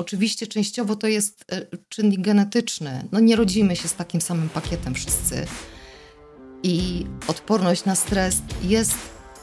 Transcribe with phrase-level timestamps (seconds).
[0.00, 3.08] oczywiście częściowo to jest e, czynnik genetyczny.
[3.12, 5.46] No nie rodzimy się z takim samym pakietem wszyscy.
[6.62, 8.98] I odporność na stres jest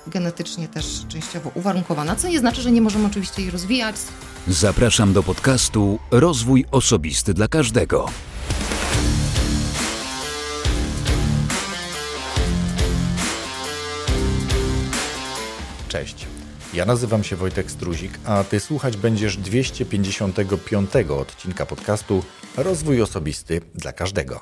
[0.07, 3.95] genetycznie też częściowo uwarunkowana, co nie znaczy, że nie możemy oczywiście jej rozwijać.
[4.47, 8.09] Zapraszam do podcastu Rozwój Osobisty dla Każdego.
[15.87, 16.36] Cześć.
[16.73, 22.23] Ja nazywam się Wojtek Struzik, a Ty słuchać będziesz 255 odcinka podcastu
[22.57, 24.41] Rozwój Osobisty dla Każdego,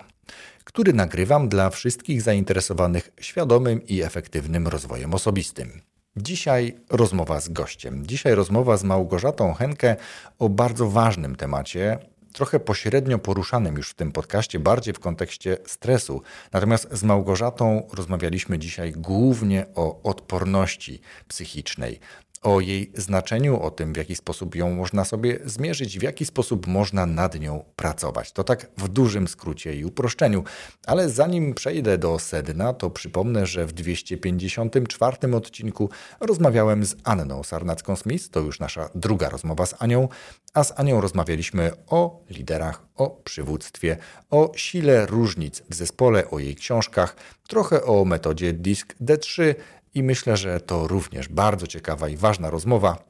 [0.64, 5.82] który nagrywam dla wszystkich zainteresowanych świadomym i efektywnym rozwojem osobistym.
[6.18, 8.06] Dzisiaj rozmowa z gościem.
[8.08, 9.96] Dzisiaj rozmowa z Małgorzatą Henkę
[10.40, 12.00] o bardzo ważnym temacie,
[12.36, 16.22] trochę pośrednio poruszanym już w tym podcaście, bardziej w kontekście stresu.
[16.52, 22.00] Natomiast z Małgorzatą rozmawialiśmy dzisiaj głównie o odporności psychicznej,
[22.46, 26.68] o jej znaczeniu, o tym, w jaki sposób ją można sobie zmierzyć, w jaki sposób
[26.68, 28.32] można nad nią pracować.
[28.32, 30.44] To tak w dużym skrócie i uproszczeniu.
[30.88, 38.30] Ale zanim przejdę do sedna, to przypomnę, że w 254 odcinku rozmawiałem z Anną Sarnacką-Smith,
[38.30, 40.08] to już nasza druga rozmowa z Anią,
[40.54, 43.98] a z Anią rozmawialiśmy o liderach, o przywództwie,
[44.30, 47.16] o sile różnic w zespole, o jej książkach,
[47.48, 49.56] trochę o metodzie DISC D3,
[49.96, 53.04] i myślę, że to również bardzo ciekawa i ważna rozmowa.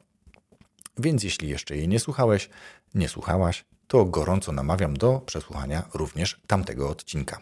[0.98, 2.48] Więc jeśli jeszcze jej nie słuchałeś,
[2.94, 7.40] nie słuchałaś, to gorąco namawiam do przesłuchania również tamtego odcinka.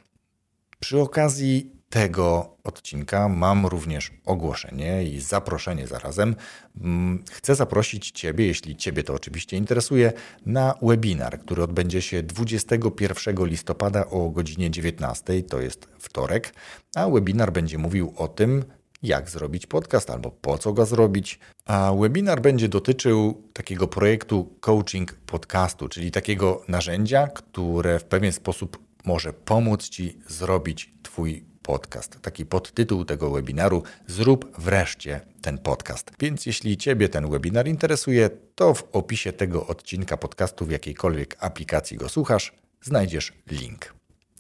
[0.80, 6.36] Przy okazji tego odcinka mam również ogłoszenie i zaproszenie zarazem.
[6.80, 10.12] Mm, chcę zaprosić Ciebie, jeśli Ciebie to oczywiście interesuje,
[10.46, 16.54] na webinar, który odbędzie się 21 listopada o godzinie 19, to jest wtorek,
[16.94, 18.64] a webinar będzie mówił o tym,
[19.04, 21.38] jak zrobić podcast albo po co go zrobić.
[21.66, 28.78] A webinar będzie dotyczył takiego projektu coaching podcastu, czyli takiego narzędzia, które w pewien sposób
[29.04, 32.20] może pomóc Ci zrobić Twój podcast.
[32.22, 36.10] Taki podtytuł tego webinaru: Zrób wreszcie ten podcast.
[36.20, 41.96] Więc jeśli Ciebie ten webinar interesuje, to w opisie tego odcinka podcastu, w jakiejkolwiek aplikacji
[41.96, 43.94] go słuchasz, znajdziesz link.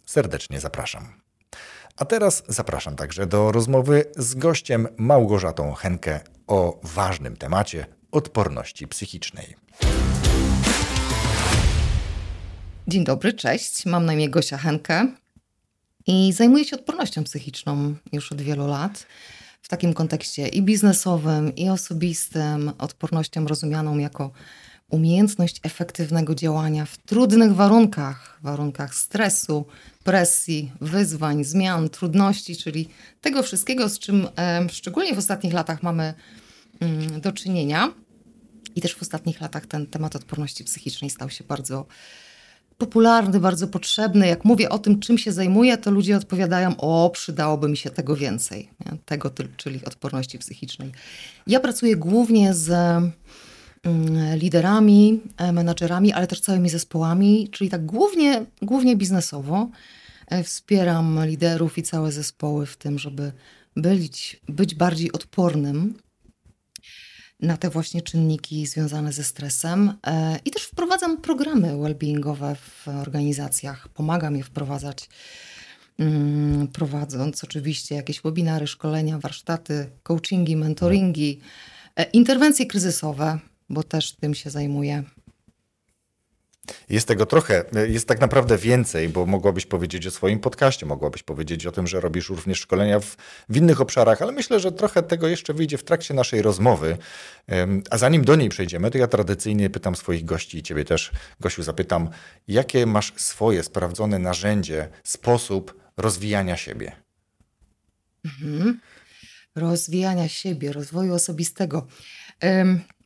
[0.06, 1.23] Serdecznie zapraszam.
[1.96, 9.56] A teraz zapraszam także do rozmowy z gościem Małgorzatą Henkę o ważnym temacie odporności psychicznej.
[12.88, 13.86] Dzień dobry, cześć.
[13.86, 15.06] Mam na imię Gosia Henkę
[16.06, 19.06] i zajmuję się odpornością psychiczną już od wielu lat.
[19.62, 24.30] W takim kontekście i biznesowym, i osobistym, odpornością rozumianą jako
[24.94, 29.64] umiejętność efektywnego działania w trudnych warunkach, warunkach stresu,
[30.04, 32.88] presji, wyzwań, zmian, trudności, czyli
[33.20, 36.14] tego wszystkiego, z czym e, szczególnie w ostatnich latach mamy
[36.80, 37.92] mm, do czynienia.
[38.76, 41.86] I też w ostatnich latach ten temat odporności psychicznej stał się bardzo
[42.78, 44.26] popularny, bardzo potrzebny.
[44.26, 48.16] Jak mówię o tym, czym się zajmuję, to ludzie odpowiadają: O, przydałoby mi się tego
[48.16, 48.98] więcej, nie?
[49.04, 50.92] tego, czyli odporności psychicznej.
[51.46, 52.72] Ja pracuję głównie z
[54.36, 59.68] liderami, e, menadżerami, ale też całymi zespołami, czyli tak głównie, głównie biznesowo.
[60.28, 63.32] E, wspieram liderów i całe zespoły w tym, żeby
[63.76, 65.94] być, być bardziej odpornym
[67.40, 69.92] na te właśnie czynniki związane ze stresem.
[70.06, 73.88] E, I też wprowadzam programy well-beingowe w organizacjach.
[73.88, 75.08] Pomagam je wprowadzać,
[75.98, 81.40] mm, prowadząc oczywiście jakieś webinary, szkolenia, warsztaty, coachingi, mentoringi,
[82.12, 83.38] interwencje kryzysowe
[83.68, 85.02] bo też tym się zajmuję.
[86.88, 91.66] Jest tego trochę, jest tak naprawdę więcej, bo mogłabyś powiedzieć o swoim podcaście, mogłabyś powiedzieć
[91.66, 93.16] o tym, że robisz również szkolenia w,
[93.48, 96.98] w, innych obszarach, ale myślę, że trochę tego jeszcze wyjdzie w trakcie naszej rozmowy.
[97.90, 101.62] A zanim do niej przejdziemy, to ja tradycyjnie pytam swoich gości i ciebie też, Gosiu,
[101.62, 102.08] zapytam,
[102.48, 106.92] jakie masz swoje sprawdzone narzędzie, sposób rozwijania siebie?
[108.24, 108.80] Mhm.
[109.54, 111.86] Rozwijania siebie, rozwoju osobistego.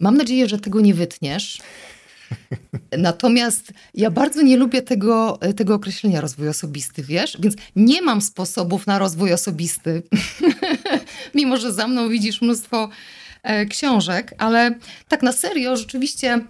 [0.00, 1.60] Mam nadzieję, że tego nie wytniesz.
[2.98, 7.36] Natomiast ja bardzo nie lubię tego, tego określenia rozwój osobisty, wiesz?
[7.40, 10.02] Więc nie mam sposobów na rozwój osobisty.
[11.34, 12.88] Mimo, że za mną widzisz mnóstwo
[13.42, 14.74] e, książek, ale
[15.08, 16.40] tak na serio, rzeczywiście,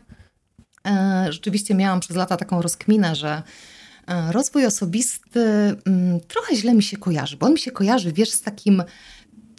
[0.86, 3.42] e, rzeczywiście miałam przez lata taką rozkminę, że
[4.06, 5.40] e, rozwój osobisty
[5.86, 8.82] mm, trochę źle mi się kojarzy, bo on mi się kojarzy, wiesz, z takim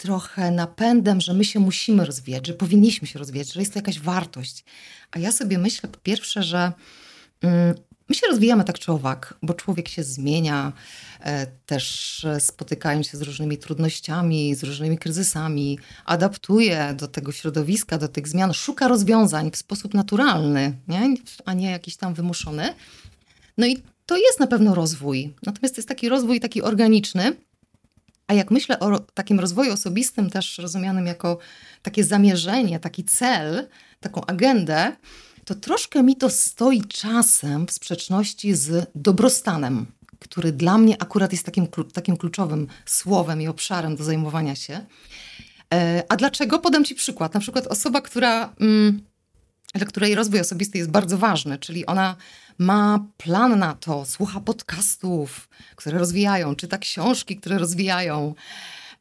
[0.01, 3.99] trochę napędem, że my się musimy rozwijać, że powinniśmy się rozwijać, że jest to jakaś
[3.99, 4.63] wartość.
[5.11, 6.71] A ja sobie myślę po pierwsze, że
[7.41, 7.75] mm,
[8.09, 10.73] My się rozwijamy tak czy owak, bo człowiek się zmienia,
[11.19, 18.07] e, też spotykają się z różnymi trudnościami, z różnymi kryzysami, adaptuje do tego środowiska, do
[18.07, 21.13] tych zmian, szuka rozwiązań w sposób naturalny, nie?
[21.45, 22.73] a nie jakiś tam wymuszony.
[23.57, 25.33] No i to jest na pewno rozwój.
[25.43, 27.35] Natomiast to jest taki rozwój taki organiczny.
[28.29, 31.37] A jak myślę o takim rozwoju osobistym, też rozumianym jako
[31.81, 33.67] takie zamierzenie, taki cel,
[33.99, 34.91] taką agendę,
[35.45, 39.85] to troszkę mi to stoi czasem w sprzeczności z dobrostanem,
[40.19, 44.85] który dla mnie akurat jest takim, takim kluczowym słowem i obszarem do zajmowania się.
[45.73, 46.59] E, a dlaczego?
[46.59, 47.33] Podam Ci przykład.
[47.33, 49.01] Na przykład osoba, która, mm,
[49.73, 52.15] dla której rozwój osobisty jest bardzo ważny, czyli ona
[52.57, 58.35] ma plan na to, słucha podcastów, które rozwijają, czyta książki, które rozwijają,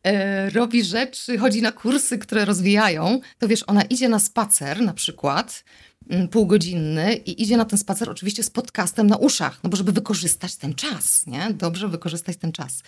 [0.03, 4.93] e, robi rzeczy, chodzi na kursy, które rozwijają, to wiesz, ona idzie na spacer na
[4.93, 5.65] przykład
[6.11, 9.93] Mm, półgodzinny i idzie na ten spacer oczywiście z podcastem na uszach, no bo żeby
[9.93, 11.51] wykorzystać ten czas, nie?
[11.55, 12.83] Dobrze wykorzystać ten czas.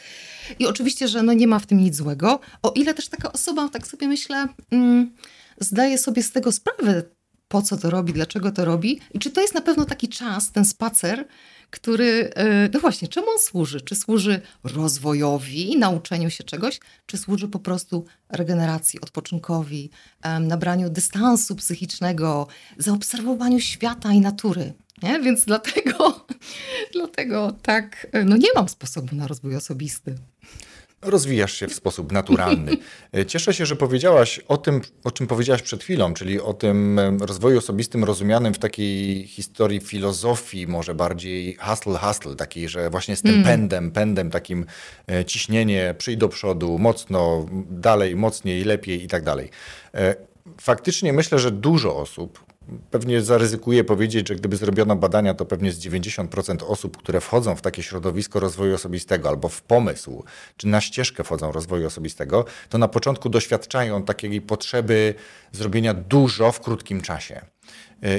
[0.59, 3.69] I oczywiście, że no nie ma w tym nic złego, o ile też taka osoba,
[3.69, 5.13] tak sobie myślę, mm,
[5.61, 7.03] zdaje sobie z tego sprawę,
[7.51, 10.53] po co to robi, dlaczego to robi i czy to jest na pewno taki czas,
[10.53, 11.27] ten spacer,
[11.71, 13.81] który, e, no właśnie, czemu on służy?
[13.81, 19.91] Czy służy rozwojowi, nauczeniu się czegoś, czy służy po prostu regeneracji, odpoczynkowi,
[20.41, 22.47] nabraniu dystansu psychicznego,
[22.79, 24.73] zaobserwowaniu świata i natury?
[25.03, 25.21] Nie?
[25.21, 26.27] Więc dlatego,
[26.95, 30.15] dlatego tak, e, no nie mam sposobu na rozwój osobisty
[31.03, 32.73] rozwijasz się w sposób naturalny.
[33.29, 37.59] Cieszę się, że powiedziałaś o tym, o czym powiedziałaś przed chwilą, czyli o tym rozwoju
[37.59, 43.35] osobistym rozumianym w takiej historii filozofii, może bardziej hustle, hustle, takiej, że właśnie z tym
[43.35, 43.45] mm.
[43.45, 44.67] pędem, pędem takim
[45.11, 49.51] e, ciśnienie, przyjdź do przodu, mocno, dalej, mocniej, lepiej i tak dalej.
[49.95, 50.15] E,
[50.61, 52.50] faktycznie myślę, że dużo osób,
[52.91, 57.63] pewnie zaryzykuję powiedzieć, że gdyby zrobiono badania, to pewnie z 90% osób, które wchodzą w
[57.63, 60.25] takie środowisko rozwoju osobistego albo w pomysł,
[60.57, 65.15] czy na ścieżkę wchodzą rozwoju osobistego, to na początku doświadczają takiej potrzeby
[65.53, 67.41] zrobienia dużo w krótkim czasie.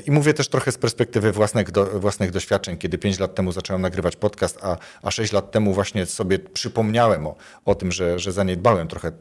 [0.05, 3.81] I mówię też trochę z perspektywy własnych, do, własnych doświadczeń, kiedy 5 lat temu zacząłem
[3.81, 8.31] nagrywać podcast, a, a 6 lat temu właśnie sobie przypomniałem o, o tym, że, że
[8.31, 9.11] zaniedbałem trochę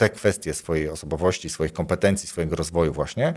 [0.00, 3.34] te kwestie swojej osobowości, swoich kompetencji, swojego rozwoju właśnie.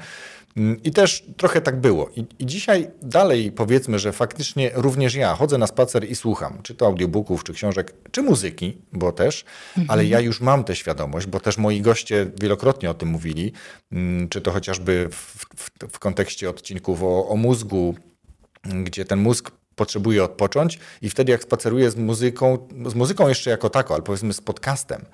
[0.57, 2.09] Mm, I też trochę tak było.
[2.15, 6.75] I, I, dzisiaj dalej powiedzmy, że faktycznie również ja chodzę na spacer i słucham, czy
[6.75, 9.45] to audiobooków, czy książek, czy muzyki, bo też,
[9.77, 9.91] mhm.
[9.91, 13.51] ale ja już mam tę świadomość, bo też moi goście wielokrotnie o tym mówili,
[13.91, 17.95] mm, czy to chociażby w, w, w kontekście odcinków o, o mózgu,
[18.83, 23.69] gdzie ten mózg potrzebuje odpocząć i wtedy jak spaceruję z muzyką, z muzyką jeszcze jako
[23.69, 25.05] tako, ale powiedzmy z podcastem,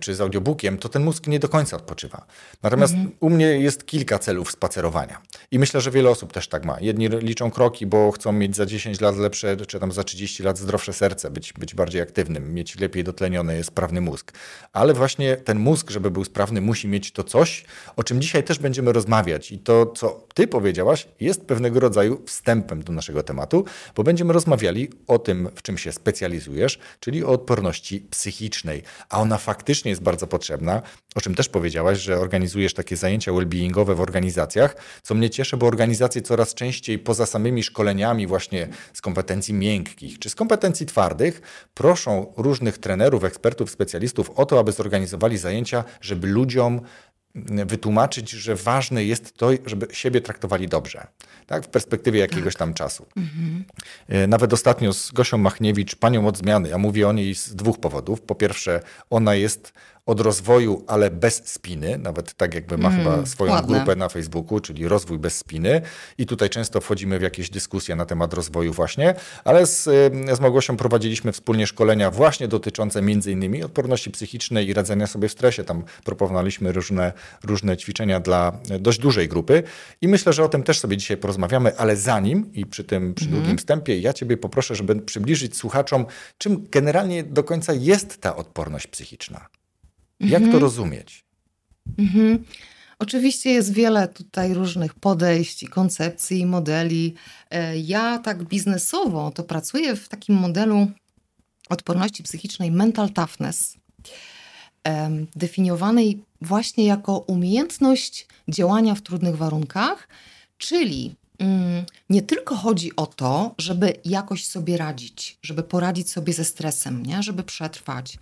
[0.00, 2.26] czy z audiobookiem, to ten mózg nie do końca odpoczywa.
[2.62, 3.12] Natomiast mhm.
[3.20, 5.22] u mnie jest kilka celów spacerowania.
[5.50, 6.80] I myślę, że wiele osób też tak ma.
[6.80, 10.58] Jedni liczą kroki, bo chcą mieć za 10 lat lepsze, czy tam za 30 lat
[10.58, 14.32] zdrowsze serce, być, być bardziej aktywnym, mieć lepiej dotleniony, sprawny mózg.
[14.72, 17.64] Ale właśnie ten mózg, żeby był sprawny, musi mieć to coś,
[17.96, 19.52] o czym dzisiaj też będziemy rozmawiać.
[19.52, 23.64] I to, co ty powiedziałaś, jest pewnego rodzaju wstępem do naszego tematu,
[23.96, 28.82] bo będziemy rozmawiali o tym, w czym się specjalizujesz, czyli o odporności psychicznej.
[29.08, 30.82] A ona faktycznie faktycznie jest bardzo potrzebna,
[31.14, 35.66] o czym też powiedziałaś, że organizujesz takie zajęcia well-beingowe w organizacjach, co mnie cieszy, bo
[35.66, 41.40] organizacje coraz częściej poza samymi szkoleniami właśnie z kompetencji miękkich czy z kompetencji twardych
[41.74, 46.80] proszą różnych trenerów, ekspertów, specjalistów o to, aby zorganizowali zajęcia, żeby ludziom
[47.66, 51.06] wytłumaczyć, że ważne jest to, żeby siebie traktowali dobrze,
[51.46, 51.64] tak?
[51.64, 52.58] w perspektywie jakiegoś tak.
[52.58, 53.06] tam czasu.
[53.16, 53.64] Mhm.
[54.08, 57.80] E, nawet ostatnio z Gosią Machniewicz, panią od zmiany, ja mówię o niej z dwóch
[57.80, 58.20] powodów.
[58.20, 58.80] Po pierwsze,
[59.10, 59.72] ona jest
[60.06, 63.76] od rozwoju, ale bez spiny, nawet tak jakby ma mm, chyba swoją ładne.
[63.76, 65.82] grupę na Facebooku, czyli rozwój bez spiny
[66.18, 69.84] i tutaj często wchodzimy w jakieś dyskusje na temat rozwoju właśnie, ale z,
[70.36, 75.32] z Małgosią prowadziliśmy wspólnie szkolenia właśnie dotyczące między innymi odporności psychicznej i radzenia sobie w
[75.32, 77.12] stresie, tam proponowaliśmy różne,
[77.44, 79.62] różne ćwiczenia dla dość dużej grupy
[80.00, 83.26] i myślę, że o tym też sobie dzisiaj porozmawiamy, ale zanim i przy tym przy
[83.26, 83.38] mm.
[83.38, 86.06] długim wstępie ja ciebie poproszę, żeby przybliżyć słuchaczom,
[86.38, 89.48] czym generalnie do końca jest ta odporność psychiczna.
[90.20, 90.62] Jak to mhm.
[90.62, 91.24] rozumieć?
[91.98, 92.44] Mhm.
[92.98, 97.14] Oczywiście jest wiele tutaj różnych podejść koncepcji, modeli.
[97.50, 100.86] E, ja tak biznesowo to pracuję w takim modelu
[101.68, 103.76] odporności psychicznej mental toughness,
[105.36, 110.08] definiowanej właśnie jako umiejętność działania w trudnych warunkach,
[110.58, 111.14] czyli
[112.10, 117.22] nie tylko chodzi o to, żeby jakoś sobie radzić, żeby poradzić sobie ze stresem, nie?
[117.22, 118.18] żeby przetrwać,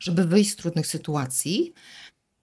[0.00, 1.72] żeby wyjść z trudnych sytuacji,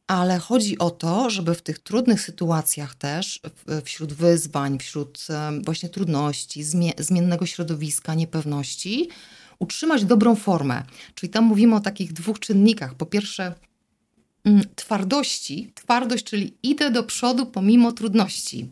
[0.08, 3.42] ale chodzi o to, żeby w tych trudnych sytuacjach też,
[3.84, 5.28] wśród wyzwań, wśród
[5.66, 6.64] właśnie trudności,
[6.98, 9.10] zmiennego środowiska, niepewności,
[9.60, 10.84] utrzymać dobrą formę.
[11.16, 12.94] Czyli tam mówimy o takich dwóch czynnikach.
[12.94, 13.54] Po pierwsze,
[14.44, 15.72] mm, twardości.
[15.76, 18.70] Twardość, czyli idę do przodu pomimo trudności.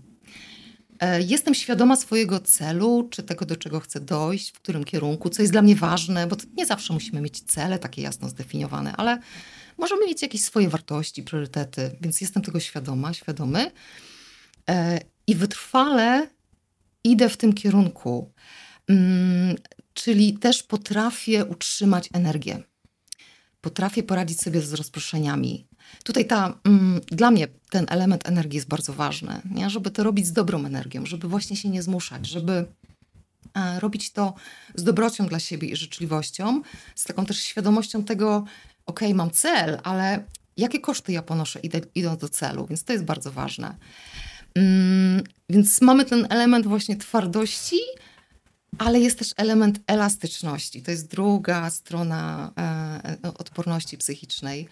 [1.03, 5.41] E, jestem świadoma swojego celu, czy tego, do czego chcę dojść, w którym kierunku, co
[5.41, 9.19] jest dla mnie ważne, bo nie zawsze musimy mieć cele takie jasno zdefiniowane, ale
[9.77, 13.71] możemy mieć jakieś swoje wartości, priorytety, więc jestem tego świadoma, świadomy
[14.69, 16.27] e, i wytrwale
[17.03, 18.31] idę w tym kierunku.
[18.87, 19.55] Mm,
[19.93, 22.63] czyli też potrafię utrzymać energię.
[23.61, 25.67] Potrafię poradzić sobie z rozproszeniami.
[26.03, 29.69] Tutaj ta, mm, dla mnie ten element energii jest bardzo ważny, nie?
[29.69, 32.65] żeby to robić z dobrą energią, żeby właśnie się nie zmuszać, żeby
[33.53, 34.33] e, robić to
[34.75, 36.61] z dobrocią dla siebie i życzliwością,
[36.95, 38.45] z taką też świadomością tego,
[38.85, 40.23] ok, mam cel, ale
[40.57, 43.75] jakie koszty ja ponoszę idę, idąc do celu, więc to jest bardzo ważne.
[44.55, 47.79] Mm, więc mamy ten element właśnie twardości,
[48.77, 50.81] ale jest też element elastyczności.
[50.81, 54.67] To jest druga strona e, odporności psychicznej.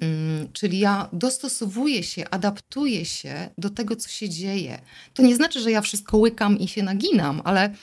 [0.00, 4.80] Mm, czyli ja dostosowuję się, adaptuję się do tego, co się dzieje.
[5.14, 7.74] To nie znaczy, że ja wszystko łykam i się naginam, ale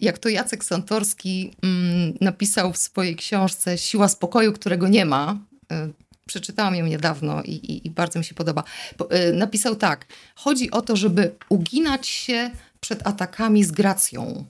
[0.00, 5.38] jak to Jacek Santorski mm, napisał w swojej książce Siła spokoju, którego nie ma,
[5.72, 5.88] e,
[6.26, 8.64] przeczytałam ją niedawno i, i, i bardzo mi się podoba.
[9.10, 14.44] E, napisał tak: Chodzi o to, żeby uginać się przed atakami z gracją.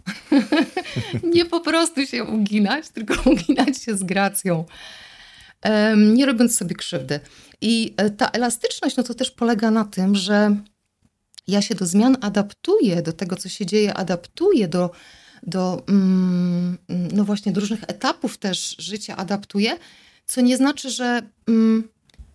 [1.34, 4.64] nie po prostu się uginać, tylko uginać się z gracją
[5.96, 7.20] nie robiąc sobie krzywdy.
[7.60, 10.56] I e, ta elastyczność, no to też polega na tym, że
[11.48, 14.90] ja się do zmian adaptuję, do tego, co się dzieje, adaptuję do,
[15.42, 19.76] do mm, no właśnie, do różnych etapów też życia adaptuję,
[20.26, 21.88] co nie znaczy, że, mm,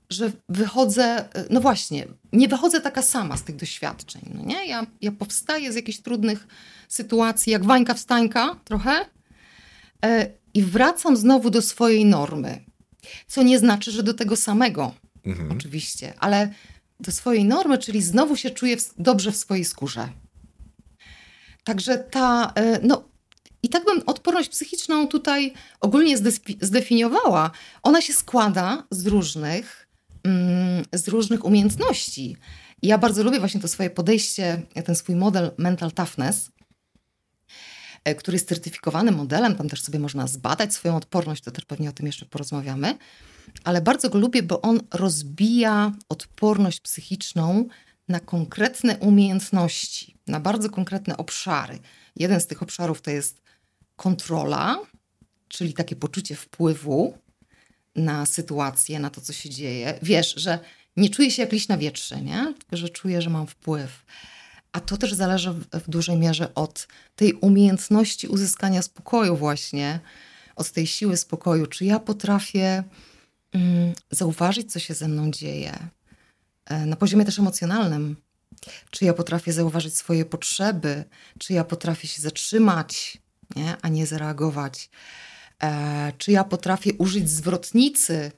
[0.10, 4.68] że wychodzę, e, no właśnie, nie wychodzę taka sama z tych doświadczeń, no nie?
[4.68, 6.48] Ja, ja powstaję z jakichś trudnych
[6.88, 9.06] sytuacji, jak Wańka wstańka trochę
[10.06, 12.67] e, i wracam znowu do swojej normy.
[13.28, 14.94] Co nie znaczy, że do tego samego,
[15.26, 15.52] mhm.
[15.52, 16.54] oczywiście, ale
[17.00, 20.10] do swojej normy, czyli znowu się czuję w, dobrze w swojej skórze.
[21.64, 23.04] Także ta, e, no
[23.64, 26.18] i tak bym odporność psychiczną tutaj ogólnie
[26.62, 27.52] zdefiniowała.
[27.84, 29.88] Ona się składa z różnych,
[30.24, 32.38] mm, z różnych umiejętności.
[32.82, 36.52] I ja bardzo lubię właśnie to swoje podejście, ten swój model mental toughness,
[38.18, 41.94] który jest certyfikowanym modelem, tam też sobie można zbadać swoją odporność, to też pewnie o
[41.94, 42.98] tym jeszcze porozmawiamy,
[43.64, 47.68] ale bardzo go lubię, bo on rozbija odporność psychiczną
[48.08, 51.80] na konkretne umiejętności, na bardzo konkretne obszary.
[52.16, 53.42] Jeden z tych obszarów to jest
[53.96, 54.80] kontrola,
[55.48, 57.18] czyli takie poczucie wpływu
[57.96, 60.00] na sytuację, na to, co się dzieje.
[60.02, 60.60] Wiesz, że
[60.98, 62.54] nie czuję się jak liść na wietrze, nie?
[62.60, 64.06] tylko że czuję, że mam wpływ.
[64.78, 70.00] A to też zależy w, dużej mierze od tej umiejętności uzyskania spokoju, właśnie,
[70.56, 71.68] od tej siły spokoju.
[71.68, 72.84] Czy ja potrafię
[73.54, 75.80] mm, zauważyć, co się ze mną dzieje
[76.66, 78.16] e, na poziomie też emocjonalnym?
[78.90, 81.04] Czy ja potrafię zauważyć swoje potrzeby?
[81.40, 83.18] Czy ja potrafię się zatrzymać,
[83.56, 83.78] nie?
[83.82, 84.90] a nie zareagować?
[85.64, 88.32] E, czy ja potrafię użyć zwrotnicy,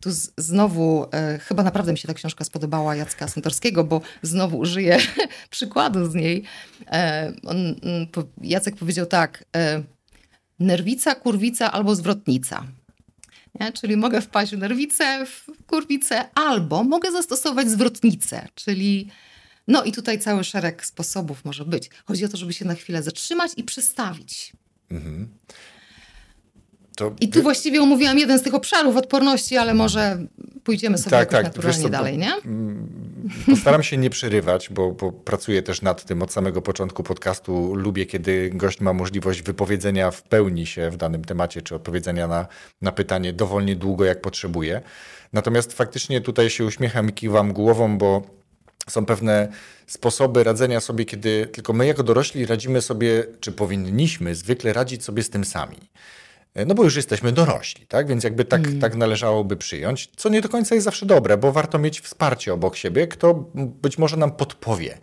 [0.00, 4.58] tu z, znowu, e, chyba naprawdę mi się ta książka spodobała Jacka Santorskiego, bo znowu
[4.58, 4.98] użyję
[5.50, 6.42] przykładu z niej.
[6.86, 8.06] E, on, mm,
[8.42, 9.82] Jacek powiedział tak, e,
[10.58, 12.66] nerwica, kurwica albo zwrotnica.
[13.60, 13.72] Nie?
[13.72, 19.10] Czyli mogę wpaść w nerwicę, w kurwicę, albo mogę zastosować zwrotnicę, czyli
[19.68, 21.90] no i tutaj cały szereg sposobów może być.
[22.04, 24.52] Chodzi o to, żeby się na chwilę zatrzymać i przestawić.
[24.90, 25.28] Mhm.
[26.96, 27.12] To...
[27.20, 30.18] I tu właściwie omówiłam jeden z tych obszarów odporności, ale może
[30.64, 32.34] pójdziemy sobie tak, tak, naturalnie co, dalej, nie?
[32.34, 32.88] Mm,
[33.46, 37.74] postaram się nie przerywać, bo, bo, pracuję też nad tym od samego początku podcastu.
[37.74, 42.46] Lubię, kiedy gość ma możliwość wypowiedzenia w pełni się w danym temacie, czy odpowiedzenia na,
[42.82, 44.80] na pytanie dowolnie długo, jak potrzebuje.
[45.32, 48.22] Natomiast faktycznie tutaj się uśmiecham i kiwam głową, bo
[48.88, 49.48] są pewne
[49.86, 55.22] sposoby radzenia sobie, kiedy tylko my jako dorośli radzimy sobie, czy powinniśmy zwykle radzić sobie
[55.22, 55.76] z tym sami.
[56.66, 58.06] No bo już jesteśmy dorośli, tak?
[58.06, 58.80] Więc jakby tak, mm.
[58.80, 62.76] tak należałoby przyjąć, co nie do końca jest zawsze dobre, bo warto mieć wsparcie obok
[62.76, 64.98] siebie, kto być może nam podpowie.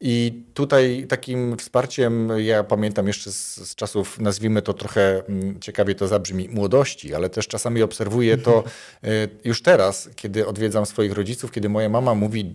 [0.00, 5.94] I tutaj takim wsparciem, ja pamiętam jeszcze z, z, czasów, nazwijmy to trochę mm, ciekawie
[5.94, 8.64] to zabrzmi, młodości, ale też czasami obserwuję to
[9.04, 12.54] y, już teraz, kiedy odwiedzam swoich rodziców, kiedy moja mama mówi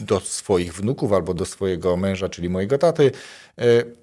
[0.00, 3.12] do swoich wnuków albo do swojego męża, czyli mojego taty,
[3.60, 4.00] y,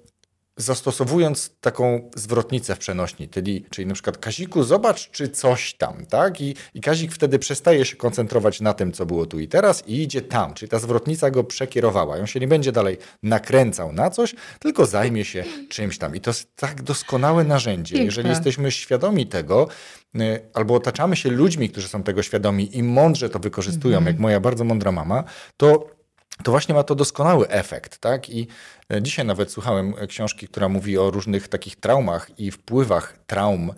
[0.58, 6.40] zastosowując taką zwrotnicę w przenośni, czyli, czyli na przykład Kaziku, zobacz, czy coś tam, tak?
[6.40, 10.02] I, I Kazik wtedy przestaje się koncentrować na tym, co było tu i teraz i
[10.02, 12.16] idzie tam, czyli ta zwrotnica go przekierowała.
[12.16, 16.16] On się nie będzie dalej nakręcał na coś, tylko zajmie się czymś tam.
[16.16, 17.92] I to jest tak doskonałe narzędzie.
[17.92, 18.06] Piękne.
[18.06, 19.68] Jeżeli jesteśmy świadomi tego,
[20.16, 24.14] y, albo otaczamy się ludźmi, którzy są tego świadomi i mądrze to wykorzystują, mhm.
[24.14, 25.24] jak moja bardzo mądra mama,
[25.56, 25.97] to
[26.42, 28.30] to właśnie ma to doskonały efekt, tak?
[28.30, 28.46] I
[28.92, 33.72] e, dzisiaj nawet słuchałem książki, która mówi o różnych takich traumach i wpływach traum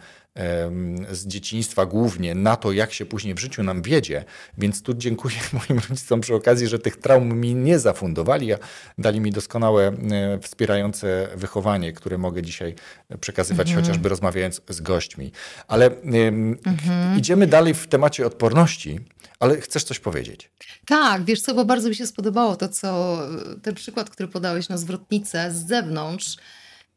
[1.11, 4.25] z dzieciństwa głównie na to, jak się później w życiu nam wiedzie.
[4.59, 5.37] Więc tu dziękuję
[5.69, 8.59] moim rodzicom przy okazji, że tych traum mi nie zafundowali, a
[8.99, 12.75] dali mi doskonałe, e, wspierające wychowanie, które mogę dzisiaj
[13.21, 13.85] przekazywać, mhm.
[13.85, 15.33] chociażby rozmawiając z gośćmi.
[15.69, 17.19] Ale mhm.
[17.19, 19.01] idziemy dalej w temacie odporności.
[19.41, 20.51] Ale chcesz coś powiedzieć?
[20.87, 23.19] Tak, wiesz co, bo bardzo mi się spodobało to, co
[23.63, 26.37] ten przykład, który podałeś na zwrotnicę z zewnątrz.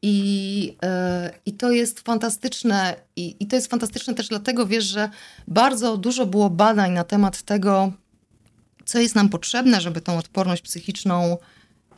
[0.02, 2.96] I, yy, I to jest fantastyczne.
[3.16, 5.10] I, I to jest fantastyczne też dlatego, wiesz, że
[5.48, 7.94] bardzo dużo było badań na temat tego,
[8.86, 11.38] co jest nam potrzebne, żeby tą odporność psychiczną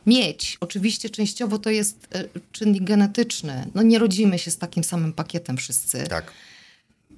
[0.06, 0.56] mieć.
[0.60, 3.66] Oczywiście częściowo to jest e, czynnik genetyczny.
[3.74, 6.06] No nie rodzimy się z takim samym pakietem wszyscy.
[6.06, 6.32] Tak.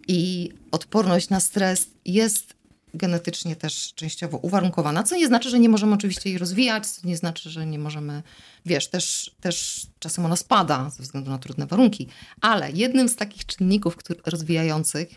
[0.09, 2.58] I odporność na stres jest
[2.95, 7.17] genetycznie też częściowo uwarunkowana, co nie znaczy, że nie możemy oczywiście jej rozwijać, co nie
[7.17, 8.23] znaczy, że nie możemy,
[8.67, 12.09] wiesz, też, też czasem ona spada ze względu na trudne warunki,
[12.41, 15.09] ale jednym z takich czynników który, rozwijających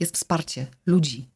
[0.00, 1.28] jest wsparcie ludzi.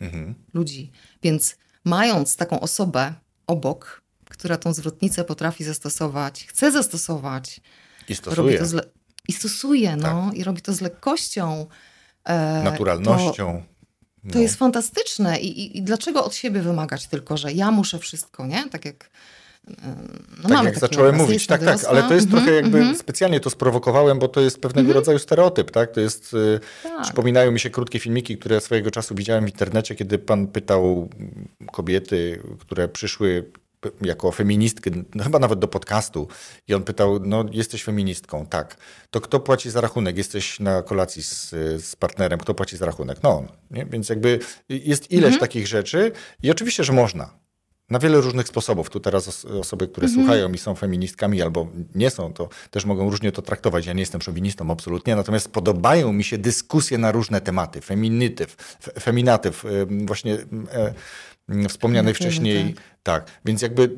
[0.00, 0.34] Mhm.
[0.54, 0.90] Ludzi.
[1.22, 3.14] Więc mając taką osobę
[3.46, 7.60] obok, która tą zwrotnicę potrafi zastosować, chce zastosować,
[8.08, 8.60] i stosuje.
[9.28, 10.38] I stosuje, no, tak.
[10.38, 11.66] i robi to z lekkością.
[12.24, 13.62] E, Naturalnością.
[13.68, 13.75] To,
[14.26, 14.32] no.
[14.32, 18.46] To jest fantastyczne I, i, I, dlaczego od siebie wymagać tylko, że ja muszę wszystko,
[18.46, 18.68] nie?
[18.70, 19.10] Tak jak
[20.42, 22.94] no tak jak zacząłem mówić, tak, tak, ale to jest mm -hmm, trochę jakby mm
[22.94, 22.98] -hmm.
[22.98, 24.94] specjalnie to sprowokowałem, bo to jest pewnego mm -hmm.
[24.94, 25.92] rodzaju stereotyp, tak?
[25.92, 27.02] To jest, y, tak.
[27.02, 31.08] przypominają mi się krótkie filmiki, które swojego czasu widziałem w internecie, kiedy pan pytał
[31.72, 33.50] kobiety, które przyszły
[34.00, 36.28] jako feministkę, no chyba nawet do podcastu
[36.68, 38.76] i on pytał, no jesteś feministką, tak.
[39.10, 40.16] To kto płaci za rachunek?
[40.16, 41.50] Jesteś na kolacji z,
[41.84, 43.18] z partnerem, kto płaci za rachunek?
[43.22, 43.48] No on.
[43.70, 43.86] Nie?
[43.86, 44.38] Więc jakby
[44.68, 45.40] jest ileś mhm.
[45.40, 46.12] takich rzeczy
[46.42, 47.46] i oczywiście, że można.
[47.90, 48.90] Na wiele różnych sposobów.
[48.90, 50.24] Tu teraz osoby, które mhm.
[50.24, 53.86] słuchają i są feministkami albo nie są, to też mogą różnie to traktować.
[53.86, 55.16] Ja nie jestem szowinistą, absolutnie.
[55.16, 57.80] Natomiast podobają mi się dyskusje na różne tematy.
[57.80, 58.56] Feminityw,
[59.00, 59.64] feminatyw,
[60.06, 60.38] właśnie
[61.48, 62.74] e, wspomnianej wcześniej.
[63.02, 63.90] Tak, więc jakby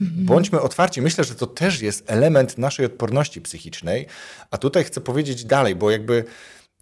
[0.00, 1.02] bądźmy otwarci.
[1.02, 4.06] Myślę, że to też jest element naszej odporności psychicznej.
[4.50, 6.24] A tutaj chcę powiedzieć dalej, bo jakby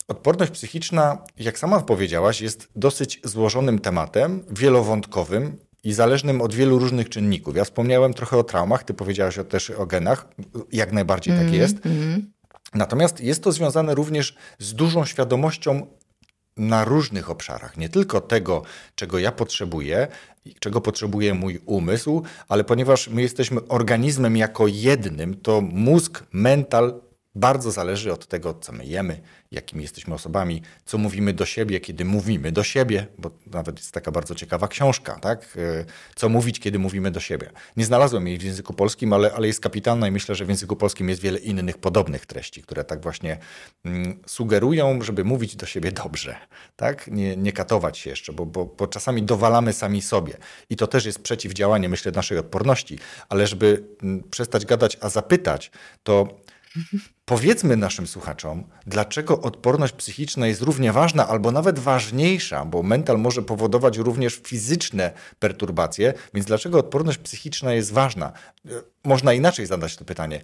[0.09, 7.09] odporność psychiczna, jak sama powiedziałaś, jest dosyć złożonym tematem, wielowątkowym i zależnym od wielu różnych
[7.09, 7.57] czynników.
[7.57, 10.29] Ja wspomniałem trochę o traumach, ty powiedziałaś też o genach,
[10.73, 11.87] jak najbardziej mm, tak jest.
[11.87, 12.33] Mm.
[12.75, 15.87] Natomiast jest to związane również z dużą świadomością
[16.57, 18.63] na różnych obszarach, nie tylko tego,
[18.95, 20.09] czego ja potrzebuję,
[20.59, 27.01] czego potrzebuje mój umysł, ale ponieważ my jesteśmy organizmem jako jednym, to mózg, mental
[27.35, 29.21] bardzo zależy od tego, co my jemy,
[29.51, 34.11] jakimi jesteśmy osobami, co mówimy do siebie, kiedy mówimy do siebie, bo nawet jest taka
[34.11, 35.57] bardzo ciekawa książka, tak?
[35.57, 37.51] E, co mówić, kiedy mówimy do siebie.
[37.77, 40.77] Nie znalazłem jej w języku polskim, ale, ale jest kapitalna i myślę, że w języku
[40.77, 43.39] polskim jest wiele innych podobnych treści, które tak właśnie
[43.85, 46.37] mm, sugerują, żeby mówić do siebie dobrze,
[46.77, 47.09] tak?
[47.09, 50.37] Nie, nie katować się jeszcze, bo, bo, bo czasami dowalamy sami sobie.
[50.71, 55.71] I to też jest przeciwdziałanie, myślę, naszej odporności, ale żeby mm, przestać gadać, a zapytać,
[56.03, 56.45] to
[57.25, 63.43] Powiedzmy naszym słuchaczom, dlaczego odporność psychiczna jest równie ważna, albo nawet ważniejsza, bo mental może
[63.43, 68.33] powodować również fizyczne perturbacje, więc dlaczego odporność psychiczna jest ważna?
[68.67, 68.71] E,
[69.05, 70.43] można inaczej zadać to pytanie.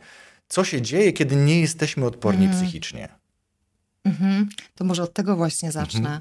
[0.49, 2.63] Co się dzieje, kiedy nie jesteśmy odporni mhm.
[2.63, 3.09] psychicznie?
[4.05, 4.49] Mhm.
[4.75, 6.01] To może od tego właśnie zacznę.
[6.01, 6.21] Mhm.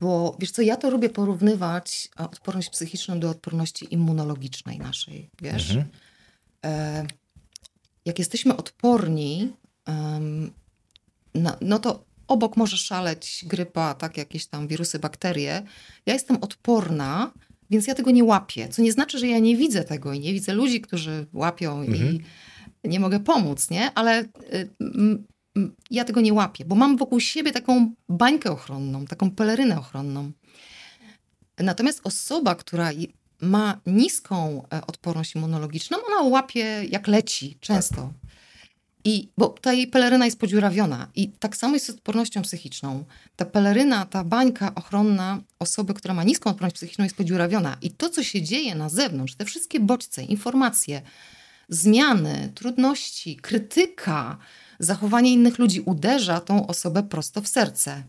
[0.00, 5.70] Bo wiesz co, ja to lubię porównywać odporność psychiczną do odporności immunologicznej naszej, wiesz?
[5.70, 5.88] Mhm.
[6.64, 7.06] E
[8.08, 9.52] jak jesteśmy odporni,
[11.34, 15.62] no, no to obok może szaleć grypa, tak, jakieś tam wirusy, bakterie.
[16.06, 17.32] Ja jestem odporna,
[17.70, 18.68] więc ja tego nie łapię.
[18.68, 22.18] Co nie znaczy, że ja nie widzę tego i nie widzę ludzi, którzy łapią mhm.
[22.84, 23.94] i nie mogę pomóc, nie?
[23.94, 24.68] Ale y,
[25.90, 30.32] ja tego nie łapię, bo mam wokół siebie taką bańkę ochronną, taką pelerynę ochronną.
[31.58, 32.90] Natomiast osoba, która
[33.40, 38.12] ma niską e, odporność immunologiczną, ona łapie jak leci często.
[39.08, 41.08] I, bo ta jej peleryna jest podziurawiona.
[41.14, 43.04] I tak samo jest z odpornością psychiczną.
[43.36, 47.76] Ta peleryna, ta bańka ochronna osoby, która ma niską odporność psychiczną jest podziurawiona.
[47.82, 51.02] I to, co się dzieje na zewnątrz, te wszystkie bodźce, informacje,
[51.68, 54.38] zmiany, trudności, krytyka,
[54.78, 58.02] zachowanie innych ludzi uderza tą osobę prosto w serce.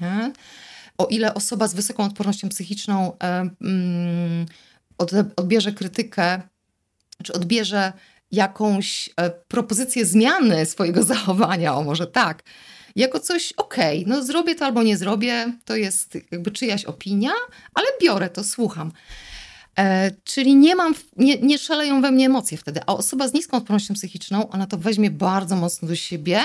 [0.00, 0.32] Nie?
[0.98, 4.46] O ile osoba z wysoką odpornością psychiczną e, mm,
[5.36, 6.42] odbierze krytykę,
[7.24, 7.92] czy odbierze
[8.32, 12.42] jakąś e, propozycję zmiany swojego zachowania, o może tak,
[12.96, 17.32] jako coś okej, okay, no zrobię to albo nie zrobię, to jest jakby czyjaś opinia,
[17.74, 18.92] ale biorę to, słucham.
[19.78, 23.56] E, czyli nie mam, nie, nie szaleją we mnie emocje wtedy, a osoba z niską
[23.56, 26.40] odpornością psychiczną, ona to weźmie bardzo mocno do siebie,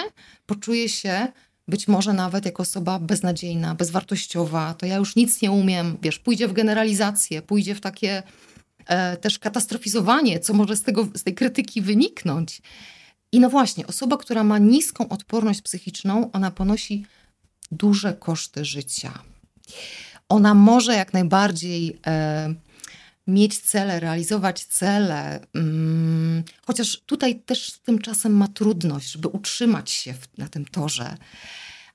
[0.45, 1.27] poczuje się
[1.67, 6.47] być może nawet jako osoba beznadziejna, bezwartościowa, to ja już nic nie umiem, wiesz, pójdzie
[6.47, 8.23] w generalizację, pójdzie w takie
[9.21, 12.61] też katastrofizowanie, co może z, tego, z tej krytyki wyniknąć.
[13.31, 17.05] I no właśnie, osoba, która ma niską odporność psychiczną, ona ponosi
[17.71, 19.19] duże koszty życia.
[20.29, 22.53] Ona może jak najbardziej e,
[23.27, 30.37] mieć cele, realizować cele, mm, chociaż tutaj też tymczasem ma trudność, żeby utrzymać się w,
[30.37, 31.17] na tym torze,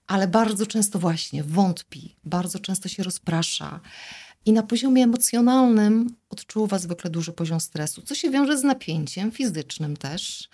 [0.07, 3.81] ale bardzo często właśnie wątpi, bardzo często się rozprasza.
[4.47, 9.97] I na poziomie emocjonalnym odczuwa zwykle duży poziom stresu, co się wiąże z napięciem fizycznym
[9.97, 10.49] też,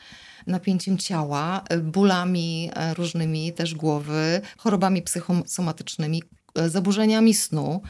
[0.47, 6.23] napięciem ciała, bólami e, różnymi też głowy, chorobami psychosomatycznymi,
[6.55, 7.83] e, zaburzeniami snu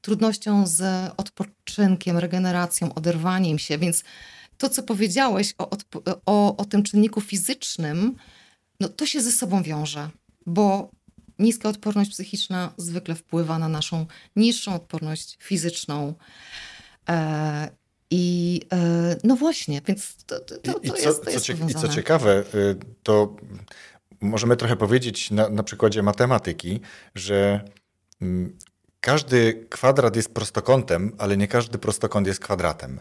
[0.00, 3.78] trudnością z odpoczynkiem, regeneracją, oderwaniem się.
[3.78, 4.04] Więc
[4.58, 5.70] to, co powiedziałeś o,
[6.26, 8.14] o, o tym czynniku fizycznym,
[8.80, 10.10] no to się ze sobą wiąże,
[10.46, 10.90] bo
[11.38, 16.14] niska odporność psychiczna zwykle wpływa na naszą niższą odporność fizyczną.
[17.08, 17.70] E,
[18.10, 21.52] I e, no właśnie, więc to, to, to, I, to co, jest, to jest co
[21.52, 23.36] I co ciekawe, y, to
[24.20, 26.80] możemy trochę powiedzieć na, na przykładzie matematyki,
[27.14, 27.60] że
[28.22, 28.58] mm,
[29.00, 33.00] każdy kwadrat jest prostokątem, ale nie każdy prostokąt jest kwadratem.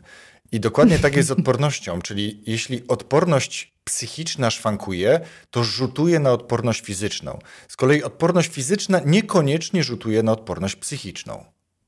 [0.51, 5.19] I dokładnie tak jest z odpornością, czyli jeśli odporność psychiczna szwankuje,
[5.51, 7.39] to rzutuje na odporność fizyczną.
[7.67, 11.45] Z kolei odporność fizyczna niekoniecznie rzutuje na odporność psychiczną,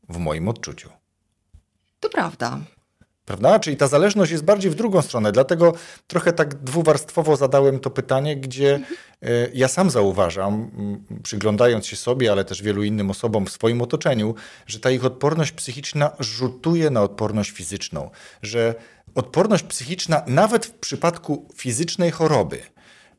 [0.10, 0.89] w moim odczuciu.
[1.99, 2.60] To prawda.
[3.25, 3.60] Prawda?
[3.60, 5.31] Czyli ta zależność jest bardziej w drugą stronę.
[5.31, 5.73] Dlatego
[6.08, 8.79] trochę tak dwuwarstwowo zadałem to pytanie, gdzie
[9.21, 10.71] e, ja sam zauważam,
[11.23, 14.36] przyglądając się sobie, ale też wielu innym osobom w swoim otoczeniu,
[14.67, 18.10] że ta ich odporność psychiczna rzutuje na odporność fizyczną.
[18.41, 18.75] Że
[19.15, 22.60] odporność psychiczna, nawet w przypadku fizycznej choroby,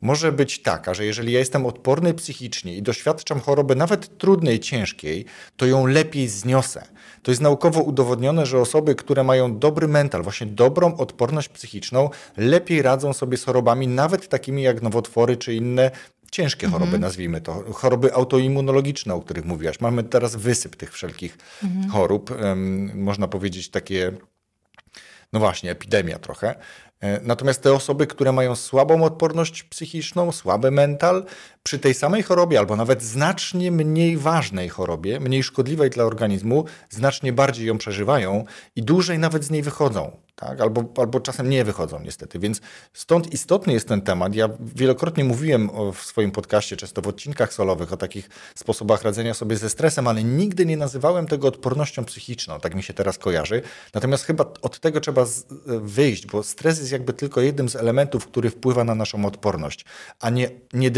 [0.00, 5.24] może być taka, że jeżeli ja jestem odporny psychicznie i doświadczam choroby nawet trudnej, ciężkiej,
[5.56, 6.86] to ją lepiej zniosę.
[7.22, 12.82] To jest naukowo udowodnione, że osoby, które mają dobry mental, właśnie dobrą odporność psychiczną, lepiej
[12.82, 15.90] radzą sobie z chorobami, nawet takimi jak nowotwory czy inne
[16.30, 17.02] ciężkie choroby, mhm.
[17.02, 19.80] nazwijmy to, choroby autoimmunologiczne, o których mówiłaś.
[19.80, 21.90] Mamy teraz wysyp tych wszelkich mhm.
[21.90, 24.12] chorób, um, można powiedzieć takie,
[25.32, 26.54] no właśnie, epidemia trochę.
[27.00, 31.24] E, natomiast te osoby, które mają słabą odporność psychiczną, słaby mental,
[31.66, 37.32] przy tej samej chorobie, albo nawet znacznie mniej ważnej chorobie, mniej szkodliwej dla organizmu, znacznie
[37.32, 38.44] bardziej ją przeżywają
[38.76, 40.60] i dłużej nawet z niej wychodzą tak?
[40.60, 42.38] albo, albo czasem nie wychodzą niestety.
[42.38, 42.60] Więc
[42.92, 44.34] stąd istotny jest ten temat.
[44.34, 49.56] Ja wielokrotnie mówiłem w swoim podcaście, często w odcinkach solowych, o takich sposobach radzenia sobie
[49.56, 53.62] ze stresem, ale nigdy nie nazywałem tego odpornością psychiczną, tak mi się teraz kojarzy.
[53.94, 55.26] Natomiast chyba od tego trzeba
[55.66, 59.84] wyjść, bo stres jest jakby tylko jednym z elementów, który wpływa na naszą odporność,
[60.20, 60.90] a nie, nie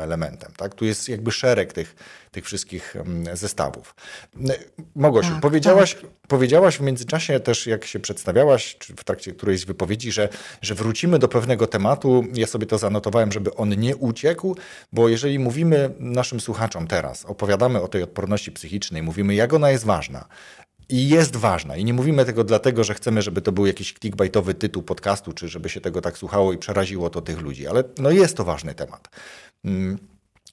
[0.00, 0.52] elementem.
[0.56, 0.74] Tak?
[0.74, 1.96] Tu jest jakby szereg tych,
[2.30, 3.94] tych wszystkich mm, zestawów.
[4.96, 6.10] Mogosiu, tak, powiedziałaś, tak.
[6.28, 10.28] powiedziałaś w międzyczasie też, jak się przedstawiałaś, czy w trakcie którejś z wypowiedzi, że,
[10.62, 12.24] że wrócimy do pewnego tematu.
[12.34, 14.56] Ja sobie to zanotowałem, żeby on nie uciekł,
[14.92, 19.84] bo jeżeli mówimy naszym słuchaczom teraz, opowiadamy o tej odporności psychicznej, mówimy, jak ona jest
[19.84, 20.24] ważna,
[20.88, 21.76] i jest ważna.
[21.76, 25.48] I nie mówimy tego dlatego, że chcemy, żeby to był jakiś clickbaitowy tytuł podcastu, czy
[25.48, 28.74] żeby się tego tak słuchało i przeraziło to tych ludzi, ale no jest to ważny
[28.74, 29.08] temat.
[29.64, 29.98] Mm.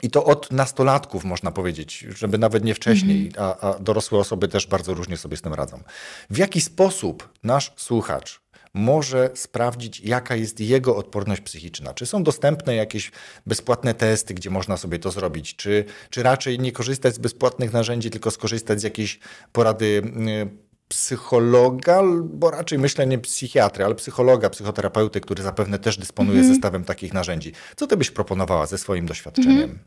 [0.04, 3.56] I to od nastolatków można powiedzieć, żeby nawet nie wcześniej, mhm.
[3.62, 5.84] a, a dorosłe osoby też bardzo różnie sobie z tym radzą.
[6.30, 8.42] W jaki sposób nasz słuchacz
[8.74, 11.94] może sprawdzić, jaka jest jego odporność psychiczna.
[11.94, 13.12] Czy są dostępne jakieś
[13.46, 18.10] bezpłatne testy, gdzie można sobie to zrobić, czy, czy raczej nie korzystać z bezpłatnych narzędzi,
[18.10, 19.20] tylko skorzystać z jakiejś
[19.52, 26.40] porady y, psychologa, bo raczej myślę nie psychiatry, ale psychologa, psychoterapeuty, który zapewne też dysponuje
[26.40, 26.54] mhm.
[26.54, 27.52] zestawem takich narzędzi.
[27.76, 29.62] Co ty byś proponowała ze swoim doświadczeniem?
[29.62, 29.80] Mhm.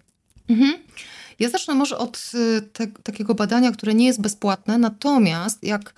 [0.48, 0.82] Mhm.
[1.38, 5.94] Ja zacznę może od y, te, takiego badania, które nie jest bezpłatne, natomiast jak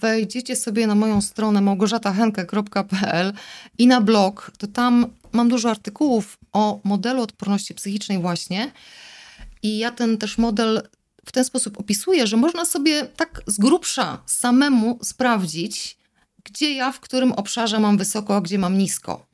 [0.00, 3.32] wejdziecie sobie na moją stronę małgorzatahenke.pl
[3.78, 8.72] i na blog, to tam mam dużo artykułów o modelu odporności psychicznej właśnie.
[9.62, 10.82] I ja ten też model
[11.24, 15.98] w ten sposób opisuję, że można sobie tak z grubsza samemu sprawdzić,
[16.44, 19.26] gdzie ja w którym obszarze mam wysoko, a gdzie mam nisko.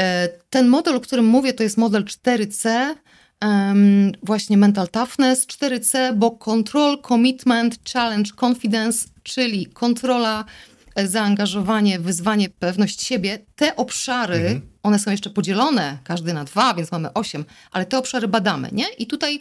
[0.00, 2.94] E, ten model, o którym mówię, to jest model 4C,
[4.22, 10.44] właśnie mental toughness, 4C, bo control, commitment, challenge, confidence, czyli kontrola,
[10.94, 14.60] e, zaangażowanie, wyzwanie, pewność siebie, te obszary, mhm.
[14.82, 18.88] one są jeszcze podzielone, każdy na dwa, więc mamy osiem, ale te obszary badamy, nie?
[18.98, 19.40] I tutaj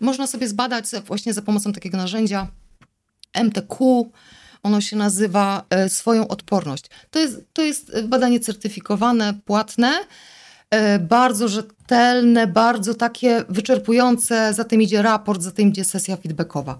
[0.00, 2.46] można sobie zbadać właśnie za pomocą takiego narzędzia
[3.32, 4.04] MTQ,
[4.62, 6.84] ono się nazywa e, swoją odporność.
[7.10, 10.04] To jest, to jest badanie certyfikowane, płatne, e,
[11.00, 14.54] bardzo rzetelne, bardzo takie wyczerpujące.
[14.54, 16.78] Za tym idzie raport, za tym idzie sesja feedbackowa.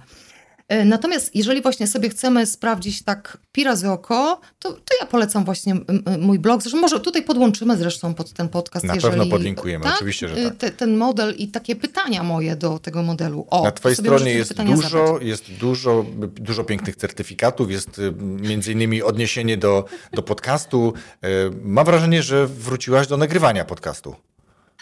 [0.69, 5.45] E, natomiast jeżeli właśnie sobie chcemy sprawdzić tak pira z oko, to, to ja polecam
[5.45, 5.75] właśnie
[6.19, 6.63] mój blog.
[6.63, 8.87] Zresztą może tutaj podłączymy zresztą pod ten podcast.
[8.87, 9.95] Na jeżeli, pewno podlinkujemy, tak?
[9.95, 10.57] oczywiście, że tak.
[10.57, 13.47] Te, ten model i takie pytania moje do tego modelu.
[13.51, 19.03] O, Na twojej stronie jest dużo, jest dużo, dużo pięknych certyfikatów, jest y, między innymi
[19.03, 20.93] odniesienie do, do podcastu.
[21.25, 21.29] Y,
[21.63, 24.17] mam wrażenie, że wróciłaś do nagrywania podcastu.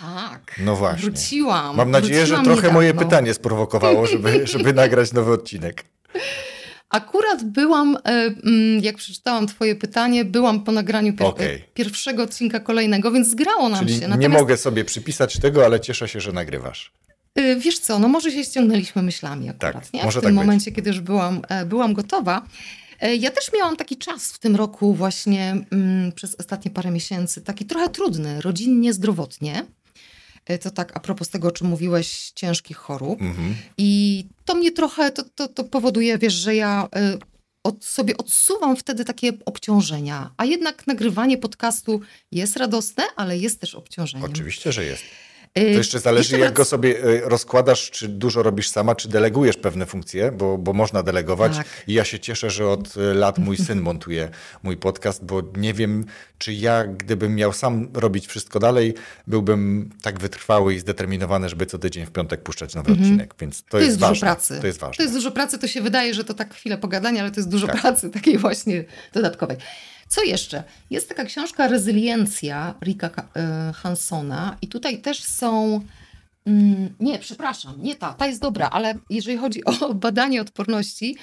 [0.01, 0.61] Tak.
[0.65, 1.11] No właśnie.
[1.11, 1.77] Wróciłam.
[1.77, 5.85] Mam nadzieję, wróciłam że trochę moje pytanie sprowokowało, żeby, żeby nagrać nowy odcinek.
[6.91, 11.63] Akurat byłam, e, mm, jak przeczytałam Twoje pytanie, byłam po nagraniu pier okay.
[11.75, 14.01] pierwszego odcinka kolejnego, więc zgrało nam Czyli się.
[14.01, 14.23] Natomiast...
[14.23, 16.93] Nie mogę sobie przypisać tego, ale cieszę się, że nagrywasz.
[17.35, 20.05] E, wiesz co, no może się ściągnęliśmy myślami akurat, tak, nie?
[20.05, 20.77] Może w tym tak momencie, być.
[20.77, 22.43] kiedy już byłam, e, byłam gotowa.
[23.19, 27.65] Ja też miałam taki czas w tym roku właśnie mm, przez ostatnie parę miesięcy, taki
[27.65, 29.65] trochę trudny, rodzinnie, zdrowotnie.
[30.47, 33.23] E, to tak a propos tego, o czym mówiłeś, ciężkich chorób.
[33.23, 33.55] Mhm.
[33.79, 37.19] I to mnie trochę, to, to, to powoduje, wiesz, że ja y,
[37.65, 40.31] od, sobie odsuwam wtedy takie obciążenia.
[40.37, 42.01] A jednak nagrywanie podcastu
[42.33, 44.31] jest radosne, ale jest też obciążeniem.
[44.31, 45.05] Oczywiście, że jest.
[45.55, 49.09] To y, jeszcze zależy, jeszcze jak go sobie y, rozkładasz, czy dużo robisz sama, czy
[49.09, 51.57] delegujesz pewne funkcje, bo, bo można delegować.
[51.57, 51.67] Tak.
[51.87, 54.29] I ja się cieszę, że od y, lat mój syn montuje
[54.63, 56.05] mój podcast, bo nie wiem,
[56.39, 58.95] czy ja, gdybym miał sam robić wszystko dalej,
[59.27, 63.09] byłbym tak wytrwały i zdeterminowany, żeby co tydzień w piątek puszczać nowy mhm.
[63.09, 63.35] odcinek.
[63.41, 64.15] Więc to, to jest, jest ważne.
[64.15, 64.61] dużo pracy.
[64.61, 64.97] To jest ważne.
[64.97, 67.51] To jest dużo pracy, to się wydaje, że to tak chwilę pogadania, ale to jest
[67.51, 67.81] dużo tak.
[67.81, 69.57] pracy takiej właśnie dodatkowej.
[70.11, 70.63] Co jeszcze?
[70.91, 75.81] Jest taka książka Rezyliencja Rika e, Hansona i tutaj też są...
[76.47, 81.17] Mm, nie, przepraszam, nie ta, ta jest dobra, ale jeżeli chodzi o badanie odporności,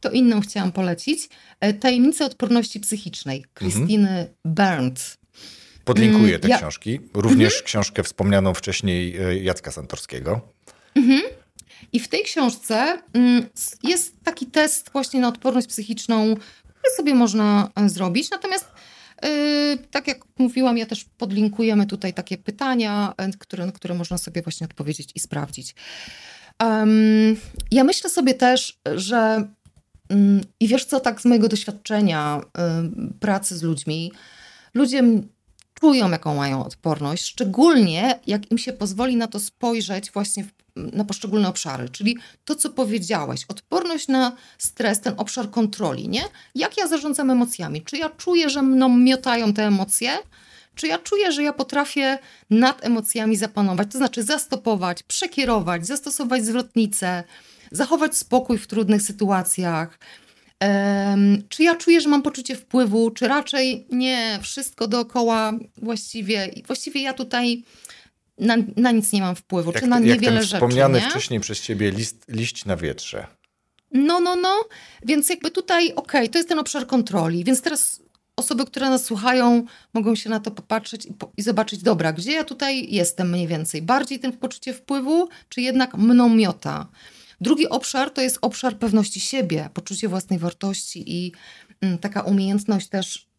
[0.00, 1.28] to inną chciałam polecić.
[1.60, 4.28] E, Tajemnice odporności psychicznej Krystyny mhm.
[4.44, 5.18] Berndt.
[5.84, 6.58] Podlinkuję mm, te ja...
[6.58, 7.00] książki.
[7.14, 7.66] Również mhm.
[7.66, 10.40] książkę wspomnianą wcześniej e, Jacka Santorskiego.
[10.94, 11.22] Mhm.
[11.92, 13.46] I w tej książce mm,
[13.82, 16.34] jest taki test właśnie na odporność psychiczną
[16.96, 18.30] sobie można e, zrobić.
[18.30, 18.68] Natomiast
[19.22, 24.42] yy, tak jak mówiłam, ja też podlinkujemy tutaj takie pytania, e, które, które można sobie
[24.42, 25.74] właśnie odpowiedzieć i sprawdzić.
[27.70, 29.48] Ja myślę sobie też, że
[30.10, 32.40] um, i wiesz co, tak z mojego doświadczenia
[33.20, 34.12] pracy z ludźmi,
[34.74, 35.02] ludzie
[35.80, 41.04] czują, jaką mają odporność, szczególnie jak im się pozwoli na to spojrzeć właśnie w, na
[41.04, 41.88] poszczególne obszary.
[41.88, 46.22] Czyli to, co powiedziałeś, odporność na stres, ten obszar kontroli, nie?
[46.54, 47.82] Jak ja zarządzam emocjami?
[47.82, 50.10] Czy ja czuję, że mną miotają te emocje?
[50.74, 52.18] Czy ja czuję, że ja potrafię
[52.50, 57.24] nad emocjami zapanować, to znaczy zastopować, przekierować, zastosować zwrotnicę,
[57.72, 59.98] zachować spokój w trudnych sytuacjach,
[60.62, 67.02] Um, czy ja czuję, że mam poczucie wpływu, czy raczej nie, wszystko dookoła właściwie, właściwie
[67.02, 67.64] ja tutaj
[68.40, 70.54] na, na nic nie mam wpływu, jak, czy na niewiele rzeczy.
[70.54, 71.10] wspomniany nie?
[71.10, 73.26] wcześniej przez ciebie list, liść na wietrze.
[73.92, 74.64] No, no, no,
[75.06, 78.02] więc jakby tutaj, okej, okay, to jest ten obszar kontroli, więc teraz
[78.36, 82.32] osoby, które nas słuchają, mogą się na to popatrzeć i, po, i, zobaczyć, dobra, gdzie
[82.32, 83.82] ja tutaj jestem mniej więcej?
[83.82, 86.86] Bardziej ten poczucie wpływu, czy jednak mną miota?
[87.40, 91.32] Drugi obszar to jest obszar pewności siebie, poczucie własnej wartości i
[91.80, 93.29] mm, taka umiejętność też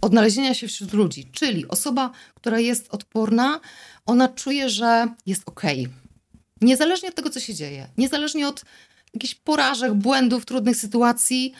[0.00, 1.28] odnalezienia się wśród ludzi.
[1.32, 3.60] Czyli osoba, która jest odporna,
[4.06, 5.62] ona czuje, że jest ok.
[6.60, 8.64] Niezależnie od tego, co się dzieje, niezależnie od
[9.14, 11.52] jakichś porażek, błędów, trudnych sytuacji,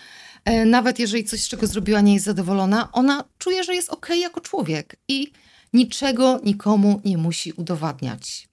[0.44, 4.08] e, nawet jeżeli coś, z czego zrobiła, nie jest zadowolona, ona czuje, że jest ok
[4.16, 5.32] jako człowiek i
[5.72, 8.48] niczego nikomu nie musi udowadniać.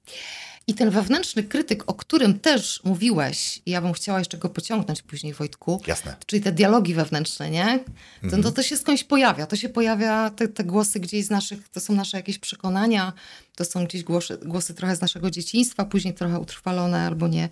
[0.67, 5.34] I ten wewnętrzny krytyk, o którym też mówiłeś, ja bym chciała jeszcze go pociągnąć później,
[5.34, 5.82] Wojtku.
[5.88, 6.15] Jasne.
[6.26, 7.80] Czyli te dialogi wewnętrzne, nie?
[8.19, 8.43] To, mhm.
[8.43, 9.45] to, to się skądś pojawia.
[9.45, 13.13] To się pojawia, te, te głosy gdzieś z naszych, to są nasze jakieś przekonania,
[13.56, 17.49] to są gdzieś głosy, głosy trochę z naszego dzieciństwa, później trochę utrwalone albo nie.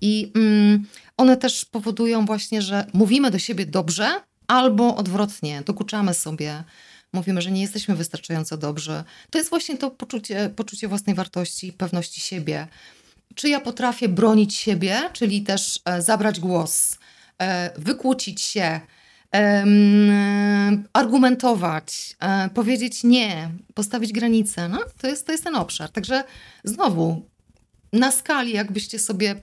[0.00, 6.64] I mm, one też powodują właśnie, że mówimy do siebie dobrze, albo odwrotnie, dokuczamy sobie
[7.12, 9.04] mówimy, że nie jesteśmy wystarczająco dobrzy.
[9.30, 12.68] To jest właśnie to poczucie, poczucie własnej wartości, pewności siebie.
[13.34, 16.98] Czy ja potrafię bronić siebie, czyli też e, zabrać głos,
[17.38, 18.80] e, wykłócić się,
[20.92, 24.68] argumentować, e, powiedzieć nie, postawić granice.
[24.68, 25.90] No, to, jest, to jest ten obszar.
[25.90, 26.24] Także
[26.64, 27.28] znowu,
[27.92, 29.42] na skali, jakbyście sobie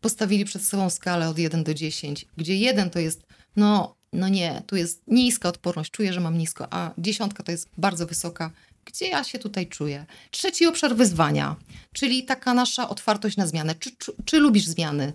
[0.00, 3.22] postawili przed sobą skalę od 1 do 10, gdzie 1 to jest,
[3.56, 7.68] no, no nie, tu jest niska odporność, czuję, że mam nisko, a dziesiątka to jest
[7.78, 8.50] bardzo wysoka.
[8.84, 10.06] Gdzie ja się tutaj czuję?
[10.30, 11.56] Trzeci obszar wyzwania,
[11.92, 13.74] czyli taka nasza otwartość na zmianę.
[13.74, 15.12] Czy, czy, czy lubisz zmiany?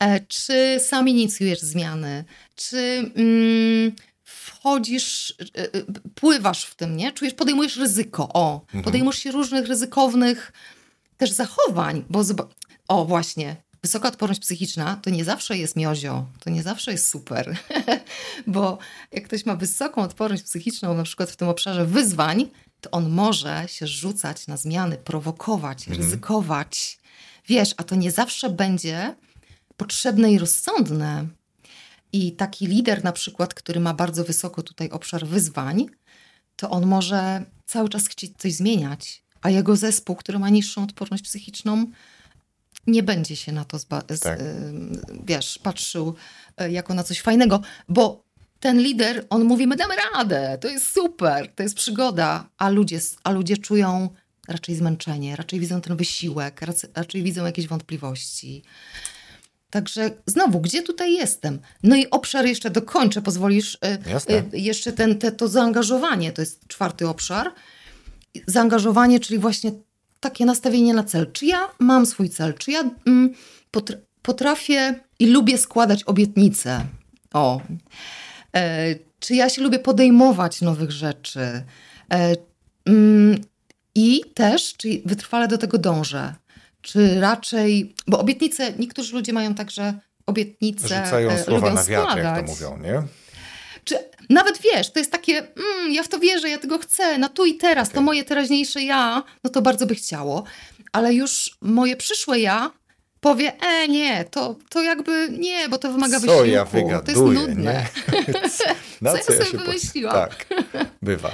[0.00, 2.24] E, czy sam inicjujesz zmiany?
[2.54, 5.68] Czy mm, wchodzisz, e, e,
[6.14, 7.12] pływasz w tym, nie?
[7.12, 8.28] Czujesz, podejmujesz ryzyko.
[8.32, 10.52] O, podejmujesz się różnych ryzykownych
[11.16, 12.22] też zachowań, bo
[12.88, 13.56] o właśnie,
[13.88, 17.56] wysoka odporność psychiczna to nie zawsze jest miozio, to nie zawsze jest super,
[18.46, 18.78] bo
[19.12, 22.48] jak ktoś ma wysoką odporność psychiczną, na przykład w tym obszarze wyzwań,
[22.80, 26.98] to on może się rzucać na zmiany, prowokować, ryzykować.
[27.46, 29.14] Wiesz, a to nie zawsze będzie
[29.76, 31.26] potrzebne i rozsądne.
[32.12, 35.86] I taki lider, na przykład, który ma bardzo wysoko tutaj obszar wyzwań,
[36.56, 41.24] to on może cały czas chcieć coś zmieniać, a jego zespół, który ma niższą odporność
[41.24, 41.86] psychiczną,
[42.86, 43.86] nie będzie się na to, z,
[44.20, 44.40] Tak.
[44.40, 44.44] y,
[45.24, 46.14] wiesz, patrzył
[46.62, 48.24] y, jako na coś fajnego, bo
[48.60, 53.00] ten lider, on mówi, my damy radę, to jest super, to jest przygoda, a ludzie,
[53.24, 54.08] a ludzie czują
[54.48, 56.60] raczej zmęczenie, raczej widzą ten wysiłek,
[56.94, 58.62] raczej, widzą jakieś wątpliwości.
[59.70, 61.60] Także znowu, gdzie tutaj jestem?
[61.82, 63.74] No i obszar jeszcze dokończę, pozwolisz?
[63.74, 64.42] y, Jasne.
[64.52, 67.52] Jeszcze ten, te, to zaangażowanie, to jest czwarty obszar.
[68.46, 69.72] Zaangażowanie, czyli właśnie
[70.20, 71.32] takie nastawienie na cel.
[71.32, 72.54] Czy ja mam swój cel?
[72.54, 73.34] Czy ja mm,
[73.76, 76.84] potr- potrafię i lubię składać obietnice?
[77.34, 77.60] O.
[78.56, 81.40] E, czy ja się lubię podejmować nowych rzeczy?
[82.12, 82.34] E,
[82.86, 83.40] mm,
[83.94, 86.34] I też, czy wytrwale do tego dążę?
[86.82, 89.94] Czy raczej, bo obietnice, niektórzy ludzie mają tak, że
[90.26, 92.48] obietnice Rzucają e, słowa lubią na wiatr, jak to składać.
[92.48, 93.02] mówią, nie?
[93.88, 93.98] Czy
[94.30, 97.44] nawet wiesz, to jest takie, mm, ja w to wierzę, ja tego chcę, na tu
[97.44, 100.44] i teraz, to moje teraźniejsze ja, no to bardzo by chciało,
[100.92, 102.70] ale już moje przyszłe ja
[103.20, 106.64] powie, e nie, to, to jakby nie, bo to wymaga Co wysiłku, ja
[107.00, 107.86] to jest wygaduję, nudne.
[109.00, 110.14] Na Co ja sobie po- wymyśliłam?
[110.14, 110.46] Tak,
[111.02, 111.30] bywa.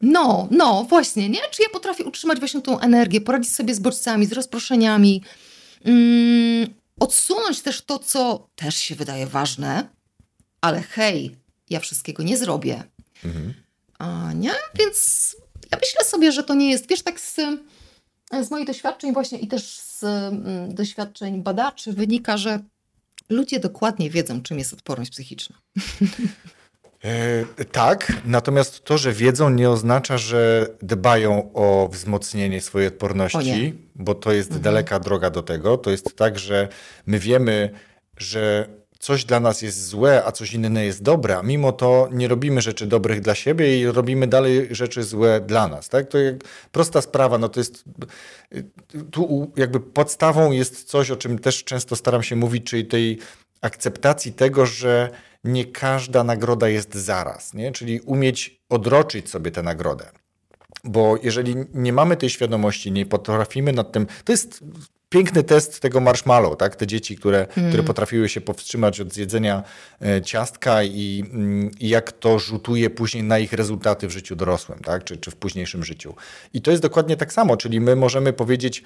[0.00, 1.40] No, no, właśnie, nie?
[1.50, 5.22] Czy ja potrafię utrzymać właśnie tą energię, poradzić sobie z bodźcami, z rozproszeniami,
[5.84, 9.88] mm, odsunąć też to, co też się wydaje ważne,
[10.60, 11.36] ale hej,
[11.70, 12.84] ja wszystkiego nie zrobię.
[13.98, 14.52] A nie?
[14.78, 15.36] Więc
[15.72, 17.36] ja myślę sobie, że to nie jest, wiesz, tak z,
[18.42, 22.60] z moich doświadczeń właśnie i też z mm, doświadczeń badaczy wynika, że
[23.28, 25.56] ludzie dokładnie wiedzą, czym jest odporność psychiczna.
[27.04, 34.14] E, tak, natomiast to, że wiedzą, nie oznacza, że dbają o wzmocnienie swojej odporności, bo
[34.14, 35.78] to jest daleka droga do tego.
[35.78, 36.68] To jest tak, że
[37.06, 37.70] my wiemy,
[38.16, 38.68] że
[39.04, 42.60] coś dla nas jest złe, a coś inne jest dobre, a mimo to nie robimy
[42.60, 45.88] rzeczy dobrych dla siebie i robimy dalej rzeczy złe dla nas.
[45.88, 46.08] Tak?
[46.08, 46.34] To jak
[46.72, 47.84] prosta sprawa, no to jest
[49.10, 53.18] tu jakby podstawą jest coś, o czym też często staram się mówić, czyli tej
[53.60, 55.10] akceptacji tego, że
[55.44, 57.72] nie każda nagroda jest zaraz, nie?
[57.72, 60.10] czyli umieć odroczyć sobie tę nagrodę.
[60.84, 64.06] Bo jeżeli nie mamy tej świadomości, nie potrafimy nad tym.
[64.24, 64.64] To jest
[65.08, 66.76] piękny test tego marshmallow, tak?
[66.76, 69.62] Te dzieci, które, które potrafiły się powstrzymać od zjedzenia
[70.02, 74.78] e, ciastka i, mm, i jak to rzutuje później na ich rezultaty w życiu dorosłym,
[74.78, 75.04] tak?
[75.04, 76.14] Czy, czy w późniejszym życiu.
[76.52, 78.82] I to jest dokładnie tak samo, czyli my możemy powiedzieć,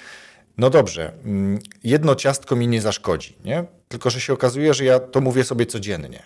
[0.59, 3.65] no dobrze, mm, jedno ciastko mi nie zaszkodzi, nie?
[3.89, 6.23] Tylko, że się okazuje, że ja to mówię sobie codziennie.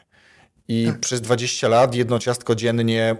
[0.68, 3.16] I przez 20 lat jedno ciastko dziennie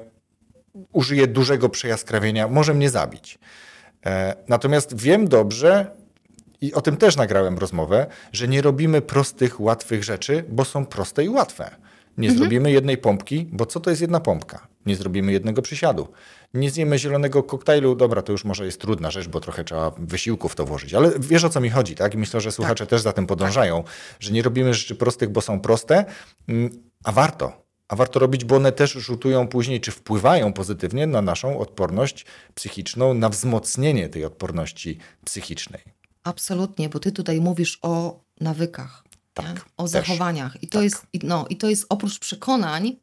[0.92, 3.38] użyję dużego przejaskrawienia, może mnie zabić.
[4.06, 6.01] E, Natomiast wiem dobrze,
[6.62, 11.24] i o tym też nagrałem rozmowę, że nie robimy prostych, łatwych rzeczy, bo są proste
[11.24, 11.70] i łatwe.
[12.18, 14.68] Nie zrobimy jednej pompki, bo co to jest jedna pompka?
[14.86, 16.08] Nie zrobimy jednego przysiadu.
[16.54, 20.48] Nie zjemy zielonego koktajlu, dobra, to już może jest trudna rzecz, bo trochę trzeba wysiłku
[20.48, 22.14] w to włożyć, ale wiesz o co mi chodzi, tak?
[22.14, 23.84] I myślę, że słuchacze też za tym podążają,
[24.20, 26.04] że nie robimy rzeczy prostych, bo są proste,
[26.48, 26.70] mm,
[27.04, 27.62] a warto.
[27.88, 33.14] A warto robić, bo one też rzutują później, czy wpływają pozytywnie na naszą odporność psychiczną,
[33.14, 36.01] na wzmocnienie tej odporności psychicznej.
[36.24, 39.04] Absolutnie, bo ty tutaj mówisz o nawykach,
[39.34, 39.92] Tak, o też.
[39.92, 40.62] zachowaniach.
[40.62, 40.84] I to, Tak.
[40.84, 42.96] jest, no, I to jest oprócz przekonań,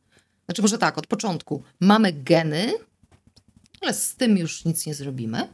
[0.46, 2.74] znaczy może tak, od początku mamy geny,
[3.82, 5.48] ale z tym już nic nie zrobimy.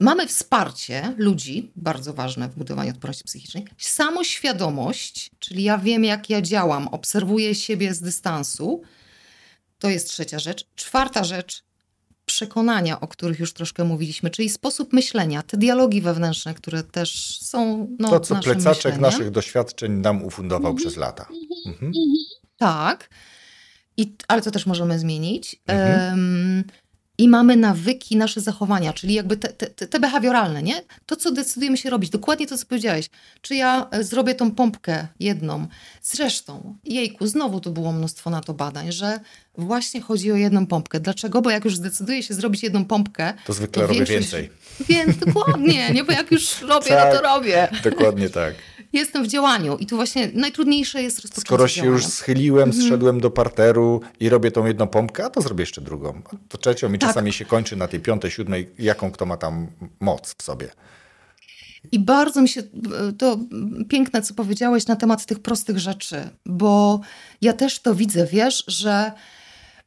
[0.00, 6.42] Mamy wsparcie ludzi, bardzo ważne w budowaniu odporności psychicznej, samoświadomość, czyli ja wiem, jak ja
[6.42, 8.82] działam, obserwuję siebie z dystansu.
[9.78, 10.64] To jest trzecia rzecz.
[10.74, 11.62] Czwarta rzecz,
[12.42, 17.88] przekonania, o których już troszkę mówiliśmy, czyli sposób myślenia, te dialogi wewnętrzne, które też są
[17.98, 19.00] no, to, co naszym plecaczek myśleniem.
[19.00, 21.26] naszych doświadczeń nam ufundował przez lata.
[21.66, 21.92] Mhm.
[22.56, 23.08] tak,
[23.96, 25.56] i, ale to też możemy zmienić.
[25.66, 26.12] Mhm.
[26.12, 26.64] Em,
[27.18, 30.82] I mamy nawyki, nasze zachowania, czyli jakby te, te, te behawioralne, nie?
[31.06, 33.10] To, co decydujemy się robić, dokładnie to, co powiedziałeś.
[33.42, 35.66] Czy ja e, zrobię tą pompkę jedną?
[36.02, 39.20] Zresztą, jejku, znowu tu było mnóstwo na to badań, że
[39.58, 41.00] właśnie chodzi o jedną pompkę.
[41.00, 41.42] Dlaczego?
[41.42, 44.50] Bo jak już zdecyduję się zrobić jedną pompkę, To zwykle robię większość- więcej.
[44.88, 46.04] Więc dokładnie, nie?
[46.04, 47.14] Bo jak już robię, no Tak.
[47.16, 47.68] to robię.
[47.84, 48.54] Dokładnie tak.
[48.92, 52.86] Jestem w działaniu i tu właśnie najtrudniejsze jest rozpoczęcie Skoro się już schyliłem, Mhm.
[52.86, 56.22] zszedłem do parteru i robię tą jedną pompkę, a to zrobię jeszcze drugą.
[56.26, 57.08] A To trzecią i Tak.
[57.10, 59.66] czasami się kończy na tej piątej, siódmej, jaką kto ma tam
[60.00, 60.68] moc w sobie.
[61.92, 63.38] I bardzo mi się e, to
[63.88, 67.00] piękne, co powiedziałeś na temat tych prostych rzeczy, bo
[67.40, 69.12] ja też to widzę, wiesz, że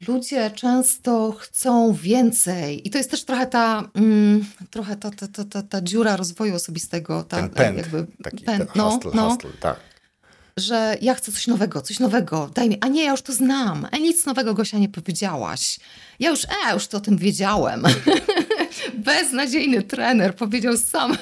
[0.08, 2.88] ludzie często chcą więcej.
[2.88, 6.56] I to jest też trochę ta, mm, trochę ta, ta, ta, ta, ta dziura rozwoju
[6.56, 7.24] osobistego.
[7.24, 9.80] Ta, Ten pęd, jakby taki pęd, no, hustle, no, hustle, tak.
[10.58, 13.88] że ja chcę coś nowego, coś nowego, daj mi, a nie, ja już to znam,
[13.92, 15.80] a nic nowego Gosia nie powiedziałaś.
[16.20, 17.84] Ja już, e, już to o tym wiedziałem.
[18.94, 21.18] Beznadziejny trener powiedział same,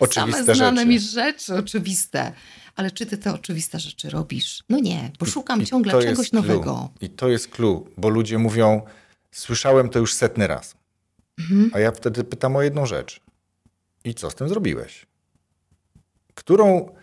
[0.00, 0.88] Oczywiste same znane rzeczy.
[0.88, 2.32] mi rzeczy oczywiste.
[2.76, 4.64] Ale czy ty te oczywiste rzeczy robisz?
[4.68, 6.90] No nie, bo szukam I ciągle to czegoś nowego.
[7.00, 8.82] I to jest clue, bo ludzie mówią,
[9.32, 10.74] słyszałem to już setny raz.
[11.38, 11.70] Mhm.
[11.74, 13.20] A ja wtedy pytam o jedną rzecz.
[14.04, 15.06] I co z tym zrobiłeś?
[16.34, 16.94] Którą,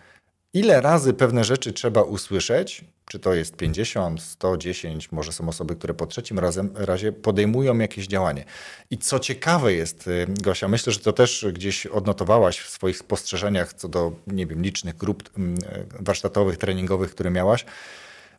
[0.54, 2.84] ile razy pewne rzeczy trzeba usłyszeć?
[3.08, 8.06] Czy to jest 50, 110, może są osoby, które po trzecim razem, razie podejmują jakieś
[8.06, 8.44] działanie.
[8.90, 13.72] I co ciekawe jest, y, Gosia, myślę, że to też gdzieś odnotowałaś w swoich spostrzeżeniach
[13.72, 17.64] co do, nie wiem, licznych grup mm, y, warsztatowych, treningowych, które miałaś,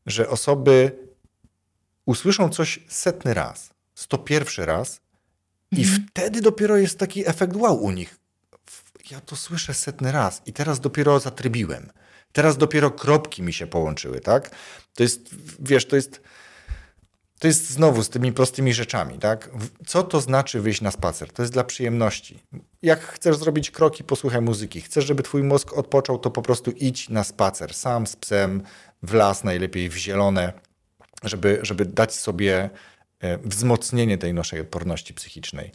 [0.05, 0.91] że osoby
[2.05, 5.01] usłyszą coś setny raz, 101 raz
[5.71, 8.19] i wtedy dopiero jest taki efekt wow u nich.
[9.11, 11.89] Ja to słyszę setny raz i teraz dopiero zatrybiłem.
[12.31, 14.49] Teraz dopiero kropki mi się połączyły, tak?
[14.95, 16.21] To jest, wiesz, to jest,
[17.39, 19.49] to jest znowu z tymi prostymi rzeczami, tak?
[19.87, 21.31] Co to znaczy wyjść na spacer?
[21.33, 22.39] To jest dla przyjemności.
[22.81, 24.81] Jak chcesz zrobić kroki, posłuchaj muzyki.
[24.81, 27.73] Chcesz, żeby twój mózg odpoczął, to po prostu idź na spacer.
[27.73, 28.63] Sam z psem,
[29.03, 30.53] w las, najlepiej w zielone,
[31.23, 32.69] żeby, żeby dać sobie
[33.19, 35.71] e, wzmocnienie tej naszej odporności psychicznej.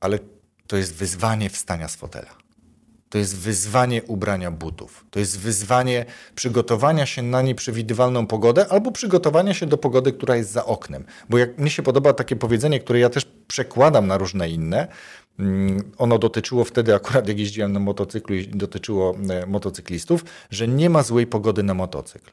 [0.00, 0.18] Ale
[0.66, 2.41] to jest wyzwanie wstania z fotela.
[3.12, 5.06] To jest wyzwanie ubrania butów.
[5.10, 6.04] To jest wyzwanie
[6.34, 11.04] przygotowania się na nieprzewidywalną pogodę albo przygotowania się do pogody, która jest za oknem.
[11.28, 14.88] Bo jak mnie się podoba takie powiedzenie, które ja też przekładam na różne inne,
[15.38, 20.90] mm, ono dotyczyło wtedy akurat jak jeździłem na motocyklu i dotyczyło e, motocyklistów, że nie
[20.90, 22.30] ma złej pogody na motocykl.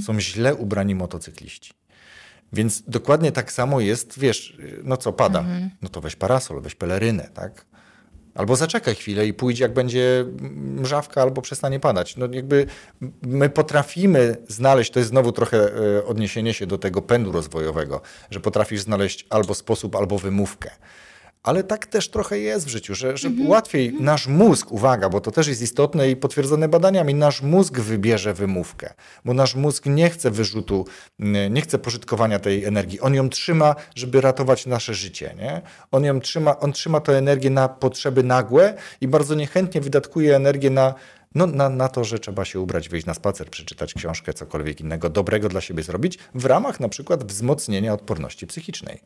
[0.00, 1.72] Są źle ubrani motocykliści.
[2.52, 5.44] Więc dokładnie tak samo jest, wiesz, no co pada,
[5.82, 7.66] no to weź parasol, weź pelerynę, tak?
[8.34, 10.24] Albo zaczekaj chwilę i pójdź, jak będzie
[10.54, 12.16] mrzawka, albo przestanie padać.
[12.16, 12.66] No jakby
[13.22, 15.58] my potrafimy znaleźć, to jest znowu trochę
[15.98, 20.70] e, odniesienie się do tego pędu rozwojowego, że potrafisz znaleźć albo sposób, albo wymówkę.
[21.44, 25.30] Ale tak też trochę jest w życiu, że, że łatwiej nasz mózg, uwaga, bo to
[25.30, 30.30] też jest istotne i potwierdzone badaniami, nasz mózg wybierze wymówkę, bo nasz mózg nie chce
[30.30, 30.86] wyrzutu,
[31.20, 33.00] n- nie chce pożytkowania tej energii.
[33.00, 35.34] On ją trzyma, żeby ratować nasze życie.
[35.38, 35.62] Nie?
[35.90, 40.70] On ją trzyma, on trzyma tę energię na potrzeby nagłe i bardzo niechętnie wydatkuje energię
[40.70, 40.94] na,
[41.34, 45.10] no, na, na to, że trzeba się ubrać, wyjść na spacer, przeczytać książkę, cokolwiek innego
[45.10, 49.00] dobrego dla siebie zrobić, w ramach na przykład wzmocnienia odporności psychicznej.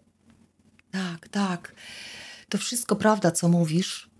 [0.90, 1.72] Tak, tak.
[2.48, 4.10] To wszystko prawda, co mówisz.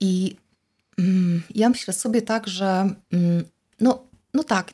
[0.00, 0.36] I
[0.98, 3.44] mm, ja myślę sobie tak, że mm,
[3.80, 4.72] no, no tak,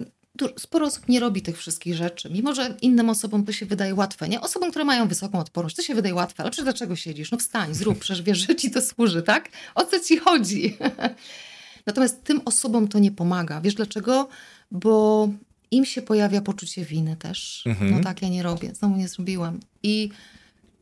[0.58, 2.30] sporo osób nie robi tych wszystkich rzeczy.
[2.30, 4.40] Mimo, że innym osobom to się wydaje łatwe, nie?
[4.40, 6.42] Osobom, które mają wysoką odporność, to się wydaje łatwe.
[6.42, 7.30] Ale przecież dlaczego siedzisz?
[7.30, 9.48] No wstań, zrób, przecież wiesz, że ci to służy, tak?
[9.74, 10.76] O co ci chodzi?
[11.86, 13.60] Natomiast tym osobom to nie pomaga.
[13.60, 14.28] Wiesz dlaczego?
[14.70, 15.28] Bo
[15.70, 17.62] im się pojawia poczucie winy też.
[17.66, 17.90] Mhm.
[17.90, 19.60] No tak, ja nie robię, znowu nie zrobiłem.
[19.82, 20.10] I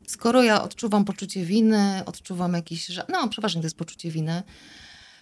[0.07, 4.43] skoro ja odczuwam poczucie winy, odczuwam jakiś, że, no przeważnie to jest poczucie winy,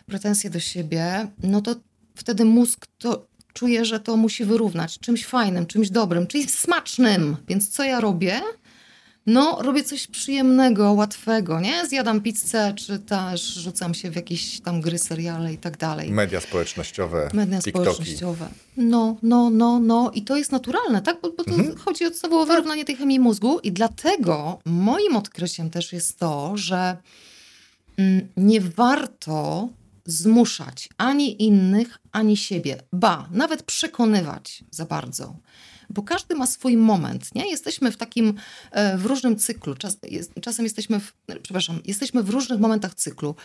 [0.06, 1.76] pretensje do siebie, no to
[2.16, 7.38] wtedy mózg to czuje, że to musi wyrównać czymś fajnym, czymś dobrym, czymś smacznym.
[7.48, 8.42] Więc co ja robię?
[9.28, 11.88] No, robię coś przyjemnego, łatwego, nie?
[11.88, 16.12] Zjadam pizzę, czy też rzucam się w jakieś tam gry, seriale i tak dalej.
[16.12, 17.86] Media społecznościowe, Media TikToki.
[17.92, 18.48] społecznościowe.
[18.78, 20.12] No, no, no, no.
[20.14, 21.18] I to jest naturalne, tak?
[21.22, 21.76] Bo, bo to Mhm.
[21.78, 23.60] chodzi o znowu o wyrównanie tej chemii mózgu.
[23.60, 26.98] I dlatego moim odkryciem też jest to, że
[27.98, 29.70] mm, nie warto
[30.06, 32.78] zmuszać ani innych, ani siebie.
[32.94, 35.36] Ba, nawet przekonywać za bardzo.
[35.96, 37.50] Bo każdy ma swój moment, nie?
[37.50, 38.34] Jesteśmy w takim,
[38.72, 39.76] e, w różnym cyklu.
[39.76, 43.36] Czas, jest, czasem jesteśmy, w, przepraszam, jesteśmy w różnych momentach cyklu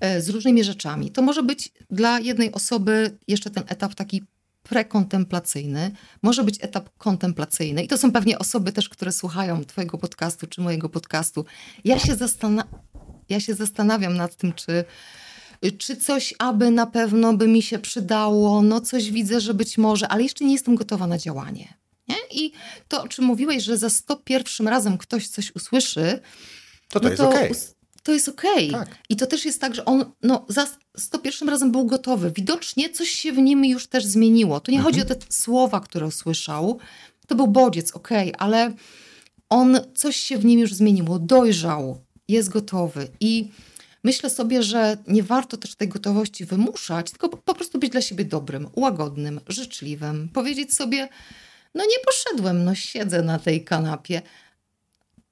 [0.00, 1.10] e, z różnymi rzeczami.
[1.10, 4.22] To może być dla jednej osoby jeszcze ten etap taki
[4.62, 5.90] prekontemplacyjny,
[6.22, 7.82] może być etap kontemplacyjny.
[7.82, 11.44] I to są pewnie osoby też, które słuchają Twojego podcastu czy mojego podcastu.
[11.84, 12.64] Ja się, zastana
[13.28, 14.84] ja się zastanawiam nad tym, czy,
[15.78, 20.08] czy coś aby na pewno by mi się przydało, no coś widzę, że być może,
[20.08, 21.74] ale jeszcze nie jestem gotowa na działanie.
[22.08, 22.16] Nie?
[22.30, 22.52] I
[22.88, 26.20] to, o czym mówiłeś, że za 101 razem ktoś coś usłyszy,
[26.88, 27.50] to to no jest okej.
[27.50, 27.62] Okay.
[28.02, 28.68] To jest okej.
[28.68, 28.86] Okay.
[28.86, 28.98] Tak.
[29.08, 32.32] I to też jest tak, że on no, za 101 razem był gotowy.
[32.36, 34.60] Widocznie coś się w nim już też zmieniło.
[34.60, 34.94] Tu nie mhm.
[34.94, 36.78] chodzi o te słowa, które usłyszał.
[37.26, 38.74] To był bodziec, okej, okay, ale
[39.48, 41.18] on coś się w nim już zmieniło.
[41.18, 41.98] Dojrzał,
[42.28, 43.08] jest gotowy.
[43.20, 43.50] I
[44.04, 48.24] myślę sobie, że nie warto też tej gotowości wymuszać, tylko po prostu być dla siebie
[48.24, 50.28] dobrym, łagodnym, życzliwym.
[50.32, 51.08] Powiedzieć sobie,
[51.74, 54.22] no nie poszedłem, no siedzę na tej kanapie,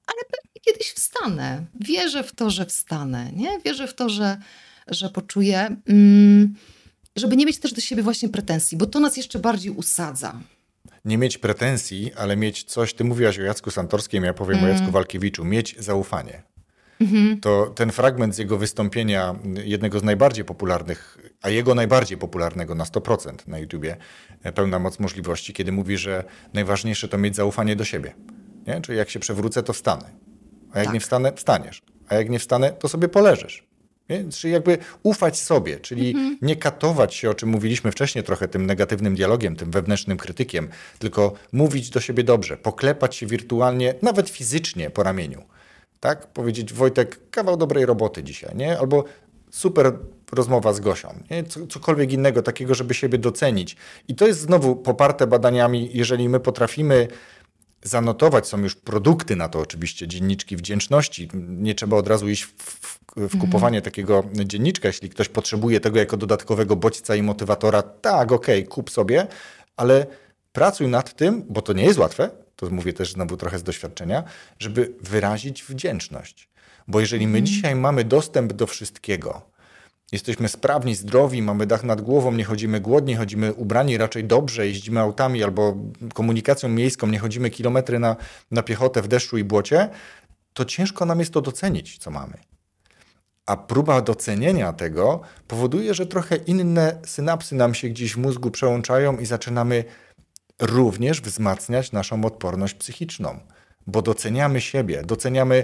[0.07, 1.65] ale pewnie kiedyś wstanę.
[1.79, 3.59] Wierzę w to, że wstanę, nie?
[3.65, 4.37] Wierzę w to, że,
[4.87, 6.55] że poczuję, mm,
[7.15, 10.39] żeby nie mieć też do siebie właśnie pretensji, bo to nas jeszcze bardziej usadza.
[11.05, 14.69] Nie mieć pretensji, ale mieć coś, ty mówiłaś o Jacku Santorskim, ja powiem mm.
[14.69, 16.43] o Jacku Walkiewiczu, mieć zaufanie.
[17.01, 17.39] Mhm.
[17.39, 22.83] To ten fragment z jego wystąpienia, jednego z najbardziej popularnych, a jego najbardziej popularnego na
[22.83, 23.97] 100% na YouTubie,
[24.43, 26.23] e, pełna moc możliwości, kiedy mówi, że
[26.53, 28.13] najważniejsze to mieć zaufanie do siebie.
[28.67, 28.81] Nie?
[28.81, 30.09] Czyli jak się przewrócę, to wstanę.
[30.71, 30.93] A jak tak.
[30.93, 31.81] nie wstanę, wstaniesz.
[32.07, 33.67] A jak nie wstanę, to sobie poleżysz.
[34.09, 34.29] Nie?
[34.29, 36.37] Czyli jakby ufać sobie, czyli mhm.
[36.41, 40.69] nie katować się, o czym mówiliśmy wcześniej trochę, tym negatywnym dialogiem, tym wewnętrznym krytykiem,
[40.99, 45.43] tylko mówić do siebie dobrze, poklepać się wirtualnie, nawet fizycznie po ramieniu
[46.03, 46.27] tak?
[46.27, 48.79] Powiedzieć, Wojtek, kawał dobrej roboty dzisiaj, nie?
[48.79, 49.03] Albo
[49.51, 49.93] super
[50.31, 51.43] rozmowa z Gosią, nie?
[51.43, 53.75] cokolwiek innego takiego, żeby siebie docenić.
[54.07, 57.07] I to jest znowu poparte badaniami, jeżeli my potrafimy
[57.83, 61.29] zanotować, są już produkty na to oczywiście, dzienniczki wdzięczności.
[61.47, 63.83] Nie trzeba od razu iść w, w, w kupowanie mhm.
[63.83, 68.89] takiego dzienniczka, jeśli ktoś potrzebuje tego jako dodatkowego bodźca i motywatora, tak, okej, okay, kup
[68.89, 69.27] sobie,
[69.77, 70.05] ale
[70.51, 74.23] pracuj nad tym, bo to nie jest łatwe, to mówię też znowu trochę z doświadczenia,
[74.59, 76.49] żeby wyrazić wdzięczność.
[76.87, 77.45] Bo jeżeli my mhm.
[77.45, 79.53] dzisiaj mamy dostęp do wszystkiego,
[80.11, 84.99] jesteśmy sprawni, zdrowi, mamy dach nad głową, nie chodzimy głodni, chodzimy ubrani raczej dobrze, jeździmy
[84.99, 85.77] autami albo
[86.13, 88.15] komunikacją miejską, nie chodzimy kilometry na,
[88.51, 89.89] na piechotę w deszczu i błocie,
[90.53, 92.37] to ciężko nam jest to docenić, co mamy.
[93.45, 99.17] A próba docenienia tego powoduje, że trochę inne synapsy nam się gdzieś w mózgu przełączają
[99.17, 99.83] i zaczynamy
[100.61, 103.39] również wzmacniać naszą odporność psychiczną,
[103.87, 105.63] bo doceniamy siebie, doceniamy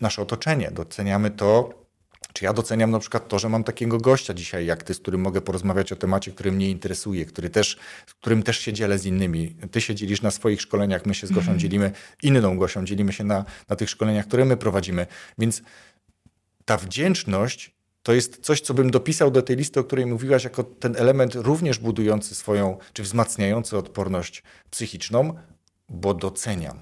[0.00, 1.84] nasze otoczenie, doceniamy to,
[2.32, 5.20] czy ja doceniam na przykład to, że mam takiego gościa dzisiaj jak ty, z którym
[5.20, 7.78] mogę porozmawiać o temacie, który mnie interesuje, który też,
[8.20, 9.56] którym też się dzielę z innymi.
[9.70, 11.58] Ty się dzielisz na swoich szkoleniach, my się z Gosią mm.
[11.58, 15.06] dzielimy, inną Gosią, dzielimy się na, na tych szkoleniach, które my prowadzimy.
[15.38, 15.62] Więc
[16.64, 17.74] ta wdzięczność
[18.04, 21.34] to jest coś, co bym dopisał do tej listy, o której mówiłaś, jako ten element
[21.34, 25.34] również budujący swoją, czy wzmacniający odporność psychiczną,
[25.88, 26.78] bo doceniam.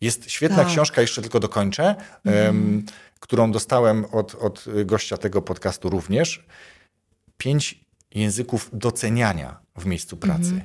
[0.00, 0.66] Jest świetna tak.
[0.66, 1.94] książka, jeszcze tylko dokończę,
[2.24, 2.46] mm.
[2.46, 2.84] um,
[3.20, 6.46] którą dostałem od, od gościa tego podcastu również.
[7.36, 7.84] Pięć
[8.14, 10.50] języków doceniania w miejscu pracy.
[10.50, 10.62] Mm.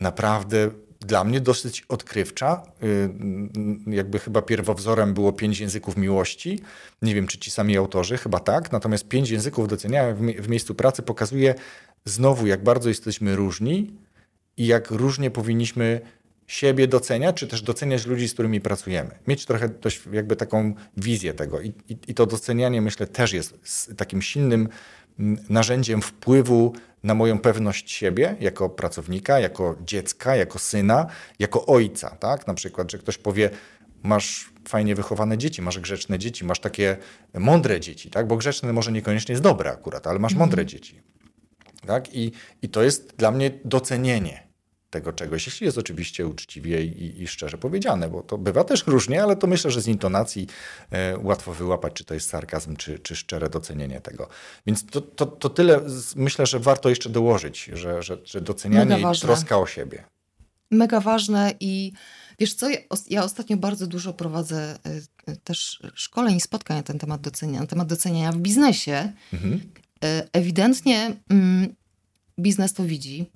[0.00, 2.62] Naprawdę dla mnie dosyć odkrywcza.
[2.82, 3.10] Y,
[3.86, 6.60] jakby chyba pierwowzorem było pięć języków miłości.
[7.02, 8.72] Nie wiem, czy ci sami autorzy, chyba tak.
[8.72, 11.54] Natomiast pięć języków doceniania w miejscu pracy pokazuje
[12.04, 13.92] znowu, jak bardzo jesteśmy różni
[14.56, 16.00] i jak różnie powinniśmy
[16.46, 19.10] siebie doceniać, czy też doceniać ludzi, z którymi pracujemy.
[19.26, 21.60] Mieć trochę dość jakby taką wizję tego.
[21.60, 24.68] I, i, i to docenianie, myślę, też jest takim silnym
[25.48, 26.72] narzędziem wpływu
[27.02, 31.06] na moją pewność siebie jako pracownika, jako dziecka, jako syna,
[31.38, 32.10] jako ojca.
[32.10, 32.46] Tak?
[32.46, 33.50] Na przykład, że ktoś powie,
[34.02, 36.96] masz fajnie wychowane dzieci, masz grzeczne dzieci, masz takie
[37.34, 38.26] mądre dzieci, tak?
[38.26, 40.68] bo grzeczne może niekoniecznie jest dobre akurat, ale masz mądre mm.
[40.68, 41.00] dzieci.
[41.86, 42.14] Tak?
[42.14, 42.32] I,
[42.62, 44.47] I to jest dla mnie docenienie
[44.90, 49.22] tego czegoś, jeśli jest oczywiście uczciwie i, i, szczerze powiedziane, bo to bywa też różnie,
[49.22, 50.46] ale to myślę, że z intonacji
[50.90, 54.28] e, łatwo wyłapać, czy to jest sarkazm, czy, czy szczere docenienie tego.
[54.66, 55.80] Więc to, to, to tyle
[56.16, 60.04] myślę, że warto jeszcze dołożyć, że, że, że docenianie i troska o siebie.
[60.70, 61.92] Mega ważne i
[62.38, 62.66] wiesz co,
[63.10, 64.78] ja ostatnio bardzo dużo prowadzę
[65.26, 69.12] e, też szkoleń i spotkań na ten temat doceniania, na temat doceniania w biznesie.
[69.32, 69.60] Mhm.
[70.04, 71.74] E, ewidentnie mm,
[72.38, 73.30] biznes to widzi,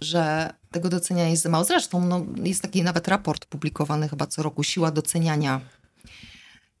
[0.00, 1.64] że tego doceniania jest za mało.
[1.64, 5.60] Zresztą no, jest taki nawet raport publikowany chyba co roku, siła doceniania.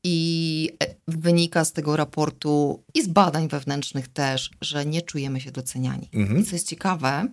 [0.04, 5.50] I e, wynika z tego raportu i z badań wewnętrznych też, że nie czujemy się
[5.50, 6.08] doceniani.
[6.14, 6.40] Mhm.
[6.40, 7.26] I co jest ciekawe,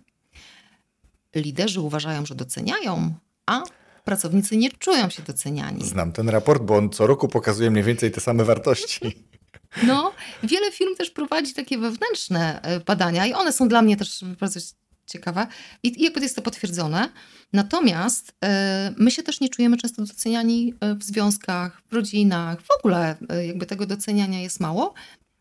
[1.35, 3.13] liderzy uważają, że doceniają,
[3.45, 3.63] a
[4.03, 5.85] pracownicy nie czują się doceniani.
[5.85, 9.25] Znam ten raport, bo on co roku pokazuje mniej więcej te same wartości.
[9.83, 10.11] No,
[10.43, 14.59] wiele firm też prowadzi takie wewnętrzne e, badania i one są dla mnie też bardzo
[15.08, 15.47] ciekawe
[15.84, 17.10] i, i jakby jest to potwierdzone.
[17.53, 18.47] Natomiast y,
[18.97, 23.66] my się też nie czujemy często doceniani w związkach, w rodzinach, w ogóle y, jakby
[23.66, 24.93] tego doceniania jest mało.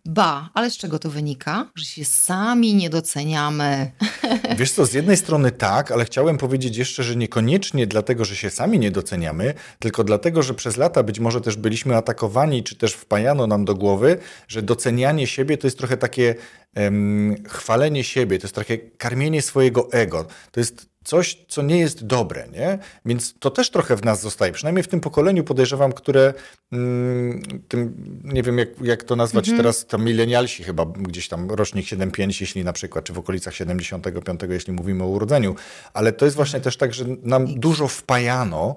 [0.09, 1.71] Ba, ale z czego to wynika?
[1.75, 3.91] Że się sami nie doceniamy.
[4.59, 8.51] Wiesz co, z jednej strony tak, ale chciałem powiedzieć jeszcze, że niekoniecznie dlatego, że się
[8.51, 12.93] sami nie doceniamy, tylko dlatego, że przez lata być może też byliśmy atakowani, czy też
[12.93, 16.35] wpajano nam do głowy, że docenianie siebie to jest trochę takie
[16.77, 20.27] um, chwalenie siebie, to jest takie karmienie swojego ego.
[20.51, 22.79] To jest coś, co nie jest dobre, nie?
[23.05, 24.53] Więc to też trochę w nas zostaje.
[24.53, 26.35] Przynajmniej w tym pokoleniu podejrzewam, które
[26.73, 27.95] mm, tym,
[28.25, 29.57] nie wiem jak, jak to nazwać mhm.
[29.57, 34.41] teraz, to milenialsi chyba, gdzieś tam rocznik 75, jeśli na przykład, czy w okolicach 75,
[34.49, 35.55] jeśli mówimy o urodzeniu.
[35.95, 38.77] Ale to jest właśnie też tak, że nam dużo wpajano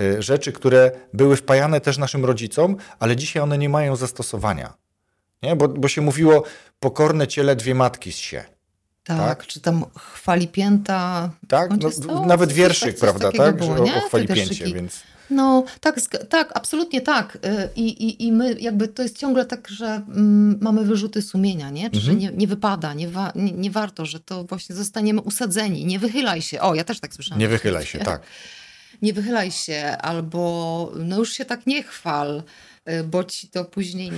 [0.00, 4.74] y, rzeczy, które były wpajane też naszym rodzicom, ale dzisiaj one nie mają zastosowania.
[5.42, 5.56] Nie?
[5.56, 6.44] Bo, bo się mówiło,
[6.80, 8.57] pokorne ciele dwie matki z się.
[9.08, 11.30] Tak, tak, czy tam chwali pięta.
[11.48, 11.70] Tak,
[12.06, 13.56] no, nawet wierszyk, coś, prawda, tak?
[13.56, 15.02] Było, o, o chwali pięcie, więc...
[15.30, 17.36] No, tak, tak, absolutnie tak.
[17.36, 21.70] Y, I, i, I my jakby to jest ciągle tak, że mm, mamy wyrzuty sumienia,
[21.70, 21.90] nie?
[21.90, 22.18] Czy mhm.
[22.18, 25.86] nie, nie wypada, nie, wa, nie, nie, warto, że to właśnie zostaniemy usadzeni.
[25.86, 26.60] Nie wychylaj się.
[26.60, 27.40] O, ja też tak słyszałam.
[27.40, 28.22] Nie wychylaj się, tak.
[29.02, 32.42] Nie wychylaj się, albo no już się tak nie chwal.
[32.90, 34.12] Y, bo ci to później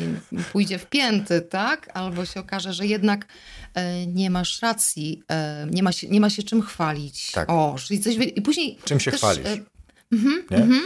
[0.52, 1.90] pójdzie w pięty, tak?
[1.94, 5.22] Albo się okaże, że jednak y, nie masz racji,
[5.66, 7.32] y, nie ma się, nie ma się czym chwalić.
[7.32, 7.50] Tak.
[7.50, 8.14] O, czyli coś...
[8.36, 9.48] I później Czym się też, chwalisz?
[10.12, 10.56] Mhm, nie?
[10.56, 10.82] Mhm.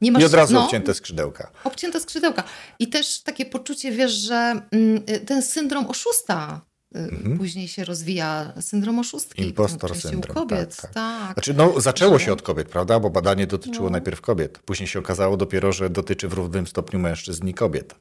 [0.00, 1.50] Nie masz, I od razu no, obcięte skrzydełka.
[1.64, 2.44] Obcięte skrzydełka.
[2.78, 6.60] I też takie poczucie, wiesz, że mm, ten syndrom oszusta
[6.94, 7.38] mhm.
[7.38, 9.42] później się rozwija syndrom oszustki.
[9.42, 10.36] Impostor syndrom.
[10.36, 10.92] U kobiet, tak.
[10.92, 10.92] tak.
[10.92, 11.32] tak.
[11.32, 13.00] Znaczy, no, zaczęło się od kobiet, prawda?
[13.00, 13.90] Bo badanie dotyczyło no.
[13.90, 14.58] najpierw kobiet.
[14.58, 17.94] Później się okazało dopiero, że dotyczy w równym stopniu mężczyzn i kobiet.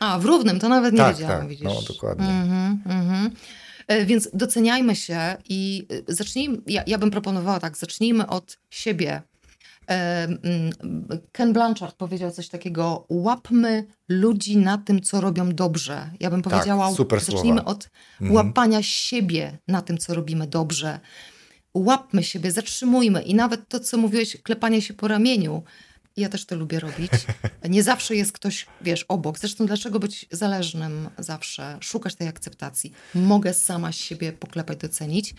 [0.00, 1.48] A, w równym, to nawet nie tak, wiedziałam, tak.
[1.48, 1.64] widzisz.
[1.64, 2.26] No, dokładnie.
[2.28, 3.30] Mhm, mhm.
[3.86, 9.22] E, więc doceniajmy się i e, zacznijmy, ja, ja bym proponowała tak, zacznijmy od siebie,
[11.32, 16.10] Ken Blanchard powiedział coś takiego: łapmy ludzi na tym, co robią dobrze.
[16.20, 17.70] Ja bym tak, powiedziała, tak, super zacznijmy słowa.
[17.70, 18.32] od mhm.
[18.32, 21.00] łapania siebie na tym, co robimy dobrze.
[21.74, 25.62] Łapmy siebie, zatrzymujmy i nawet to, co mówiłeś, klepanie się po ramieniu.
[26.16, 27.10] Ja też to lubię robić.
[27.68, 29.38] Nie zawsze jest ktoś, wiesz, obok.
[29.38, 31.78] Zresztą dlaczego być zależnym zawsze?
[31.80, 32.92] Szukać tej akceptacji.
[33.14, 35.34] Mogę sama siebie poklepać, docenić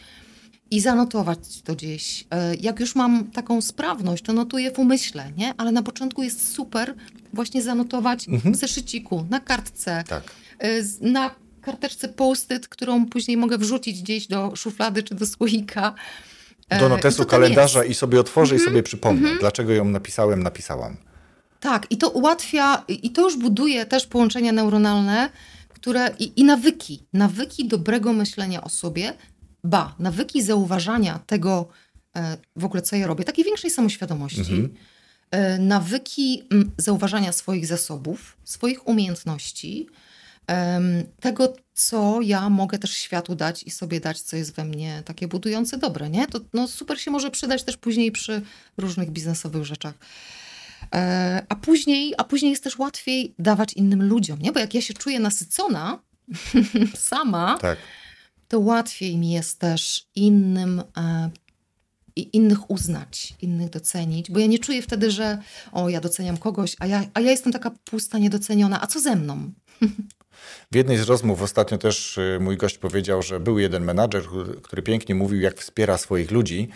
[0.72, 2.26] i zanotować to gdzieś.
[2.32, 5.54] E, jak już mam taką sprawność, to notuję w umyśle, nie?
[5.58, 6.96] Ale na początku jest super
[7.34, 8.54] właśnie zanotować mhm.
[8.54, 10.24] w zeszyciku, na kartce, tak.
[10.60, 10.70] E,
[11.02, 15.94] na karteczce post-it, którą później mogę wrzucić gdzieś do szuflady czy do słoika.
[16.70, 17.92] E, do notesu kalendarza jest.
[17.92, 18.62] i sobie otworzę mhm.
[18.62, 19.40] i sobie przypomnę, mhm.
[19.40, 20.98] dlaczego ją napisałem, napisałam.
[21.60, 25.30] Tak, i to ułatwia, i to już buduje też połączenia neuronalne,
[25.70, 29.14] które i, i nawyki, nawyki dobrego myślenia o sobie,
[29.64, 31.68] ba, nawyki zauważania tego
[32.16, 34.74] e, w ogóle, co ja robię, takiej większej samoświadomości, mhm.
[35.32, 36.44] E, nawyki
[36.78, 39.88] zauważania swoich zasobów, swoich umiejętności,
[41.20, 45.28] tego, co ja mogę też światu dać i sobie dać, co jest we mnie takie
[45.28, 46.28] budujące dobre, nie?
[46.28, 48.42] To no, super się może przydać też później przy
[48.78, 49.94] różnych biznesowych rzeczach.
[50.94, 54.52] E, a później, a później jest też łatwiej dawać innym ludziom, nie?
[54.52, 56.00] Bo jak ja się czuję nasycona
[56.96, 57.78] sama, tak
[58.52, 61.32] to łatwiej mi jest też innym e,
[62.16, 65.38] innych uznać, innych docenić, bo ja nie czuję wtedy, że
[65.72, 69.16] o, ja doceniam kogoś, a ja, a ja jestem taka pusta, niedoceniona, a co ze
[69.16, 69.52] mną?
[70.72, 74.24] W jednej z rozmów ostatnio też y, mój gość powiedział, że był jeden menadżer,
[74.62, 76.68] który pięknie mówił, jak wspiera swoich ludzi,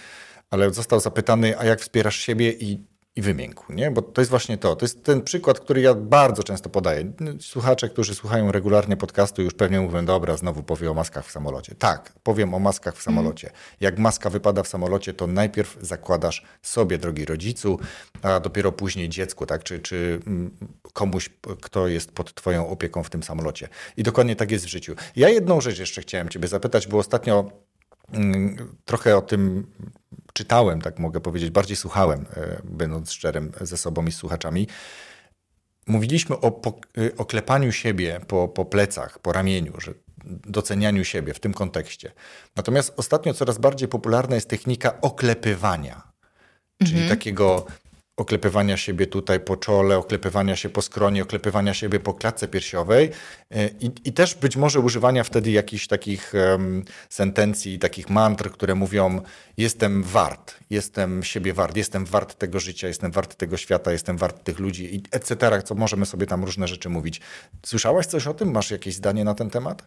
[0.49, 2.86] ale został zapytany, a jak wspierasz siebie i
[3.16, 3.91] i wymiękł, nie?
[3.91, 4.76] Bo to jest właśnie to.
[4.76, 7.11] To jest ten przykład, który ja bardzo często podaję.
[7.39, 11.76] Słuchacze, którzy słuchają regularnie podcastu, już pewnie mówią, dobra, znowu powie o maskach w samolocie.
[11.76, 13.51] Tak, powiem o maskach w samolocie.
[13.80, 17.80] Jak maska wypada w samolocie, to najpierw zakładasz sobie, drogi rodzicu,
[18.22, 19.63] a dopiero później dziecku, tak?
[19.63, 20.57] Czy, czy mm,
[20.93, 21.30] komuś,
[21.61, 23.68] kto jest pod twoją opieką w tym samolocie.
[23.97, 24.95] I dokładnie tak jest w życiu.
[25.16, 27.51] Ja jedną rzecz jeszcze chciałem ciebie zapytać, bo ostatnio
[28.13, 29.68] mm, trochę o tym
[30.36, 34.67] czytałem, tak mogę powiedzieć, bardziej słuchałem, e, będąc szczerym ze sobą i z słuchaczami.
[35.88, 39.93] Mówiliśmy o e, oklepaniu siebie po, po plecach, po ramieniu, że
[40.25, 42.11] docenianiu siebie w tym kontekście.
[42.55, 46.01] Natomiast ostatnio coraz bardziej popularna jest technika oklepywania,
[46.79, 47.09] czyli mhm.
[47.09, 47.65] takiego
[48.18, 53.11] oklepywania siebie tutaj po czole, oklepywania się po skronie, oklepywania siebie po klatce piersiowej
[53.51, 58.76] e, i, i też być może używania wtedy jakichś takich um, sentencji, takich mantr, które
[58.76, 59.22] mówią
[59.57, 64.43] jestem wart, jestem siebie wart, jestem wart tego życia, jestem wart tego świata, jestem wart
[64.43, 67.22] tych ludzi etc., co możemy sobie tam różne rzeczy mówić.
[67.66, 68.51] Słyszałaś coś o tym?
[68.51, 69.84] Masz jakieś zdanie na ten temat?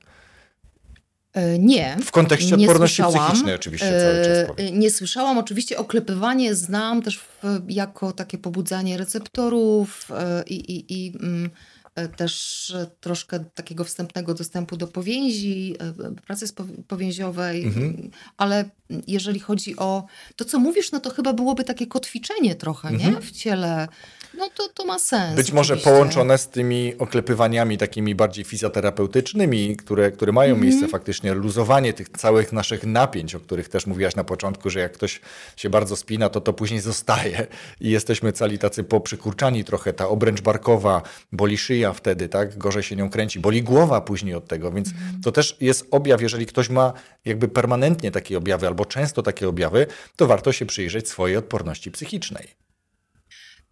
[1.34, 1.96] E, nie.
[2.04, 3.28] W kontekście nie odporności słyszałam.
[3.28, 4.78] psychicznej oczywiście cały czas E, powiem.
[4.78, 5.38] Nie słyszałam.
[5.38, 11.50] Oczywiście oklepywanie znam też w, jako takie pobudzanie receptorów e, i, i, i mm,
[11.94, 16.46] e, też e, troszkę takiego wstępnego dostępu do powięzi, e, pracy
[16.88, 18.10] powięziowej, Mhm.
[18.36, 18.64] ale
[19.06, 20.06] jeżeli chodzi o
[20.36, 23.20] to, co mówisz, no to chyba byłoby takie kotwiczenie trochę, nie?
[23.20, 23.88] W ciele.
[24.34, 25.36] No to, to ma sens.
[25.36, 25.90] Być może oczywiście.
[25.90, 30.68] połączone z tymi oklepywaniami takimi bardziej fizjoterapeutycznymi, które, które mają Mhm.
[30.70, 34.92] miejsce faktycznie, luzowanie tych całych naszych napięć, o których też mówiłaś na początku, że jak
[34.92, 35.20] ktoś
[35.56, 37.46] się bardzo spina, to to później zostaje
[37.80, 41.02] i jesteśmy cali tacy poprzykurczani trochę, ta obręcz barkowa,
[41.32, 45.20] boli szyja wtedy, tak, gorzej się nią kręci, boli głowa później od tego, więc Mhm.
[45.22, 46.92] to też jest objaw, jeżeli ktoś ma
[47.24, 52.67] jakby permanentnie takie objawy albo często takie objawy, to warto się przyjrzeć swojej odporności psychicznej.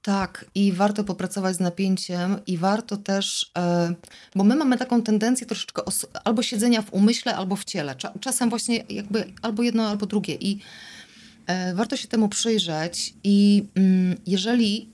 [0.03, 3.95] Tak, i warto popracować z napięciem, i warto też, e,
[4.35, 7.95] bo my mamy taką tendencję troszeczkę os- albo siedzenia w umyśle, albo w ciele.
[7.95, 10.35] Cza- czasem właśnie jakby albo jedno, albo drugie.
[10.35, 10.59] I
[11.47, 13.15] e, warto się temu przyjrzeć.
[13.25, 14.91] I mm, jeżeli,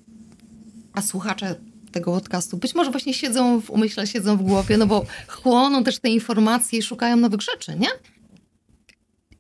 [0.93, 1.55] a słuchacze
[1.93, 5.99] tego podcastu być może właśnie siedzą w umyśle, siedzą w głowie, no bo chłoną też
[5.99, 7.89] te informacje i szukają nowych rzeczy, nie?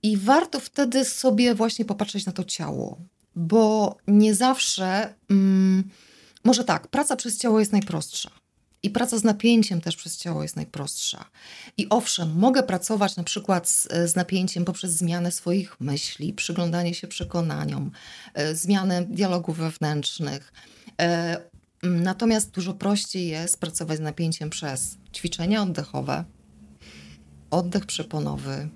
[0.02, 2.98] I warto wtedy sobie właśnie popatrzeć na to ciało,
[3.37, 5.91] bo nie zawsze, mm,
[6.45, 8.30] może tak, praca przez ciało jest najprostsza.
[8.83, 11.24] I praca z napięciem też przez ciało jest najprostsza.
[11.76, 17.07] I owszem, mogę pracować na przykład z, z napięciem poprzez zmianę swoich myśli, przyglądanie się
[17.07, 17.91] przekonaniom,
[18.35, 20.53] e, zmianę dialogów wewnętrznych.
[21.01, 21.37] E,
[21.83, 26.24] natomiast dużo prościej jest pracować z napięciem przez ćwiczenia oddechowe,
[27.51, 28.68] oddech przeponowy,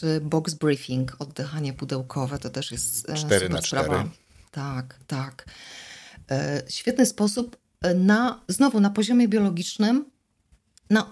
[0.00, 3.84] czy box briefing, oddychanie pudełkowe, to też jest e, Cztery super na cztery.
[3.84, 4.08] sprawa.
[4.50, 5.44] Tak, tak.
[6.30, 10.04] E, Świetny sposób e, na, znowu na poziomie biologicznym,
[10.90, 11.06] na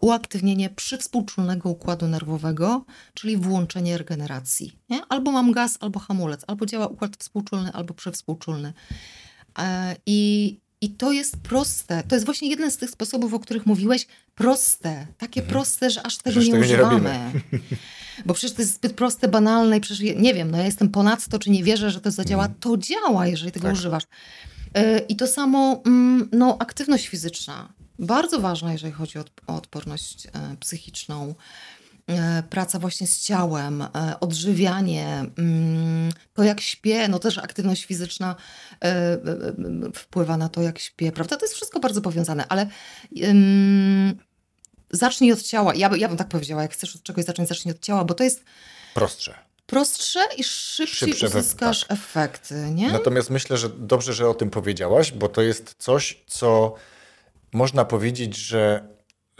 [0.00, 4.78] uaktywnienie przywspółczulnego układu nerwowego, czyli włączenie regeneracji.
[4.90, 5.06] Nie?
[5.08, 8.72] Albo mam gaz, albo hamulec, albo działa układ współczulny, albo przywspółczulny.
[9.58, 12.02] E, I, I to jest proste.
[12.02, 14.06] To jest właśnie jeden z tych sposobów, o których mówiłeś.
[14.34, 15.06] Proste.
[15.18, 17.32] Takie proste, że aż tego Przecież nie tego nie używamy.
[18.26, 21.38] Bo przecież to jest zbyt proste, banalne i przecież nie wiem, no ja jestem ponadto,
[21.38, 22.48] czy nie wierzę, że to zadziała.
[22.60, 23.76] To działa, jeżeli tego Tak.
[23.76, 24.04] używasz.
[24.74, 27.72] E, I to samo, mm, no, aktywność fizyczna.
[27.98, 30.30] Bardzo ważna, jeżeli chodzi o, o odporność e,
[30.60, 31.34] psychiczną.
[32.08, 33.88] E, Praca właśnie z ciałem, e,
[34.20, 38.36] odżywianie, mm, to jak śpię, no też aktywność fizyczna
[38.84, 39.18] e,
[39.94, 41.36] wpływa na to, jak śpię, prawda?
[41.36, 42.66] To jest wszystko bardzo powiązane, ale
[44.90, 45.74] zacznij od ciała.
[45.74, 48.14] Ja, by- ja bym tak powiedziała, jak chcesz od czegoś zacząć, zacznij od ciała, bo
[48.14, 48.44] to jest
[48.94, 49.34] Prostsze.
[49.66, 51.90] prostsze i szybciej Szybsze uzyskasz tak.
[51.98, 52.92] efekty, nie?
[52.92, 56.74] Natomiast myślę, że dobrze, że o tym powiedziałaś, bo to jest coś, co
[57.52, 58.88] można powiedzieć, że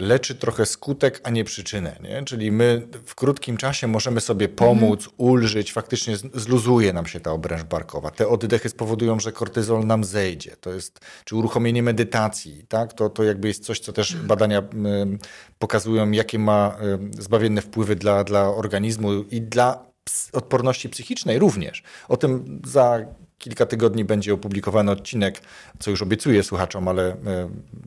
[0.02, 1.96] leczy trochę skutek, a nie przyczynę.
[2.02, 2.22] Nie?
[2.24, 7.62] Czyli my w krótkim czasie możemy sobie pomóc, ulżyć, faktycznie zluzuje nam się ta obręcz
[7.62, 8.10] barkowa.
[8.10, 10.56] Te oddechy spowodują, że kortyzol nam zejdzie.
[10.60, 12.92] To jest, czy uruchomienie medytacji, tak?
[12.92, 15.18] to, to jakby jest coś, co też badania ym,
[15.58, 19.92] pokazują, jakie ma ym, zbawienne wpływy dla, dla organizmu i dla
[20.32, 21.82] odporności psychicznej również.
[22.08, 23.06] O tym za
[23.42, 25.40] kilka tygodni będzie opublikowany odcinek,
[25.78, 27.16] co już obiecuję słuchaczom, ale e,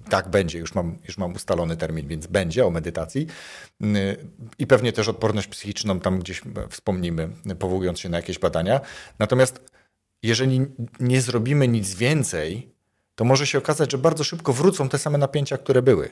[0.09, 3.27] tak będzie, już mam, już mam ustalony termin, więc będzie o medytacji.
[3.83, 4.17] Y,
[4.59, 7.29] I pewnie też odporność psychiczną tam gdzieś e, wspomnimy,
[7.59, 8.81] powołując się na jakieś badania.
[9.19, 9.59] Natomiast
[10.23, 10.65] jeżeli
[10.99, 12.69] nie zrobimy nic więcej,
[13.15, 16.09] to może się okazać, że bardzo szybko wrócą te same napięcia, które były,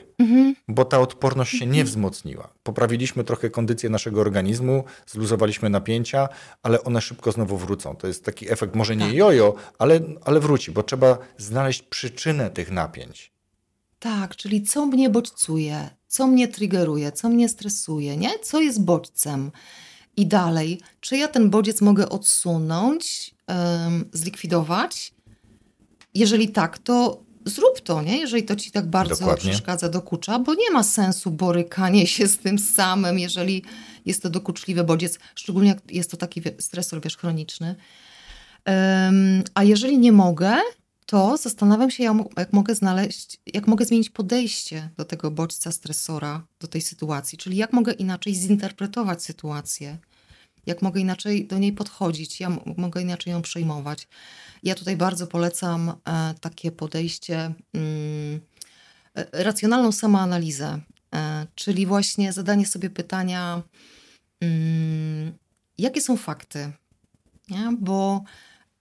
[0.68, 2.54] bo ta odporność się nie wzmocniła.
[2.62, 6.28] Poprawiliśmy trochę kondycję naszego organizmu, zluzowaliśmy napięcia,
[6.62, 7.96] ale one szybko znowu wrócą.
[7.96, 12.70] To jest taki efekt, może nie jojo, ale, ale wróci, bo trzeba znaleźć przyczynę tych
[12.70, 13.32] napięć.
[13.98, 18.38] Tak, czyli co mnie bodźcuje, co mnie triggeruje, co mnie stresuje, nie?
[18.38, 19.50] Co jest bodźcem?
[20.16, 23.34] I dalej, czy ja ten bodziec mogę odsunąć,
[24.12, 25.14] zlikwidować?
[26.14, 28.18] Jeżeli tak, to zrób to, nie?
[28.18, 29.50] Jeżeli to ci tak bardzo Dokładnie.
[29.50, 33.62] przeszkadza, dokucza, bo nie ma sensu borykanie się z tym samym, jeżeli
[34.06, 37.74] jest to dokuczliwy bodziec, szczególnie jak jest to taki stresor, wiesz, chroniczny.
[38.64, 40.56] Em, a jeżeli nie mogę,
[41.06, 42.04] to zastanawiam się,
[42.36, 47.56] jak mogę znaleźć, jak mogę zmienić podejście do tego bodźca stresora, do tej sytuacji, czyli
[47.56, 49.98] jak mogę inaczej zinterpretować sytuację.
[50.66, 54.08] Jak mogę inaczej do niej podchodzić, ja mogę inaczej ją przejmować.
[54.62, 58.40] Ja tutaj bardzo polecam e, takie podejście, mm,
[59.14, 60.80] e, racjonalną samoanalizę,
[61.14, 63.62] e, czyli właśnie zadanie sobie pytania,
[64.40, 65.32] mm,
[65.78, 66.72] jakie są fakty,
[67.50, 67.76] nie?
[67.78, 68.24] bo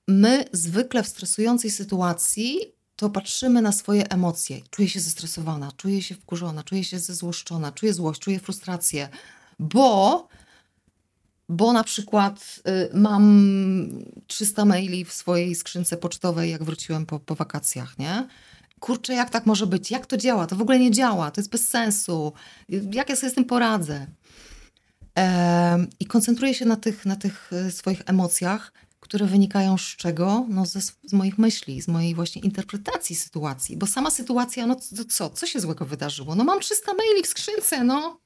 [0.07, 2.59] my zwykle w stresującej sytuacji
[2.95, 4.61] to patrzymy na swoje emocje.
[4.69, 9.09] Czuję się zestresowana, czuję się wkurzona, czuję się zezłoszczona, czuję złość, czuję frustrację,
[9.59, 10.27] bo,
[11.49, 13.89] bo na przykład y, mam
[14.27, 18.27] 300 maili w swojej skrzynce pocztowej, jak wróciłem po, po wakacjach, nie?
[18.79, 19.91] Kurczę, jak tak może być?
[19.91, 20.47] Jak to działa?
[20.47, 22.33] To w ogóle nie działa, to jest bez sensu.
[22.69, 24.07] Jak ja sobie z tym poradzę?
[25.99, 30.45] I koncentruję się na tych, na tych y, swoich emocjach, które wynikają z czego?
[30.49, 33.77] No ze, z moich myśli, z mojej właśnie interpretacji sytuacji.
[33.77, 34.75] Bo sama sytuacja, no
[35.09, 35.29] co?
[35.29, 36.35] Co się złego wydarzyło?
[36.35, 38.19] No mam 300 maili w skrzynce, no.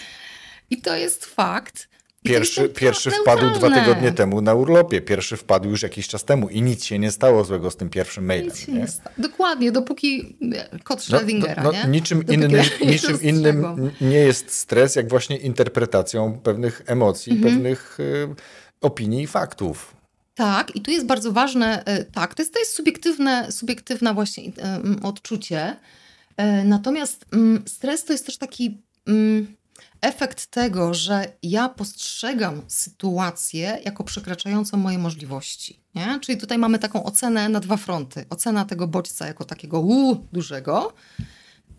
[0.70, 1.88] I to jest fakt.
[2.22, 6.62] Pierwszy, pierwszy wpadł dwa tygodnie temu na urlopie, pierwszy wpadł już jakiś czas temu i
[6.62, 8.46] nic się nie stało złego z tym pierwszym mailem.
[8.46, 9.14] Nic się nie, nie stało.
[9.18, 10.36] Dokładnie, dopóki
[10.84, 12.50] kod Schrödingera, no, no, no, Niczym, innym,
[12.86, 17.54] niczym innym nie jest stres, jak właśnie interpretacją pewnych emocji, mhm.
[17.54, 18.34] pewnych y,
[18.80, 19.96] opinii i faktów.
[20.34, 24.44] Tak, i tu jest bardzo ważne, y, tak, to jest, to jest subiektywne, subiektywne właśnie
[24.44, 24.52] y,
[25.02, 25.76] odczucie.
[26.64, 27.24] Natomiast
[27.66, 28.78] stres to jest też taki
[30.00, 35.80] efekt tego, że ja postrzegam sytuację jako przekraczającą moje możliwości.
[35.94, 36.18] Nie?
[36.20, 38.24] Czyli tutaj mamy taką ocenę na dwa fronty.
[38.30, 40.92] Ocena tego bodźca jako takiego uu, dużego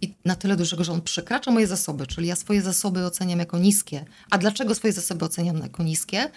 [0.02, 3.58] i na tyle dużego, że on przekracza moje zasoby, czyli ja swoje zasoby oceniam jako
[3.58, 4.06] niskie.
[4.30, 6.32] A dlaczego swoje zasoby oceniam jako niskie?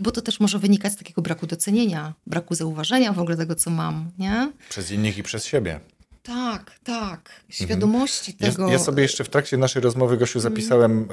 [0.00, 3.70] Bo to też może wynikać z takiego braku docenienia, braku zauważenia w ogóle tego, co
[3.70, 4.10] mam.
[4.18, 4.52] Nie?
[4.68, 5.80] Przez innych i przez siebie.
[6.28, 7.30] Tak, tak.
[7.48, 8.52] Świadomości mhm.
[8.52, 8.66] tego.
[8.66, 10.54] Ja, ja, sobie jeszcze w trakcie naszej rozmowy, Gosiu, mhm.
[10.54, 11.08] zapisałem y,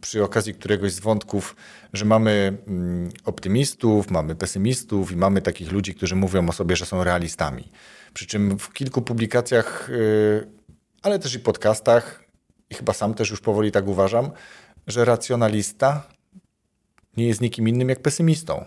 [0.00, 1.56] przy okazji któregoś z wątków,
[1.92, 2.58] że mamy
[3.20, 7.72] y, optymistów, mamy pesymistów i mamy takich ludzi, którzy mówią o sobie, że są realistami.
[8.14, 10.48] Przy czym w kilku publikacjach, y,
[11.02, 12.24] ale też i podcastach,
[12.70, 14.30] i chyba sam też już powoli tak uważam,
[14.86, 16.08] że racjonalista
[17.16, 18.64] nie jest nikim innym jak pesymistą,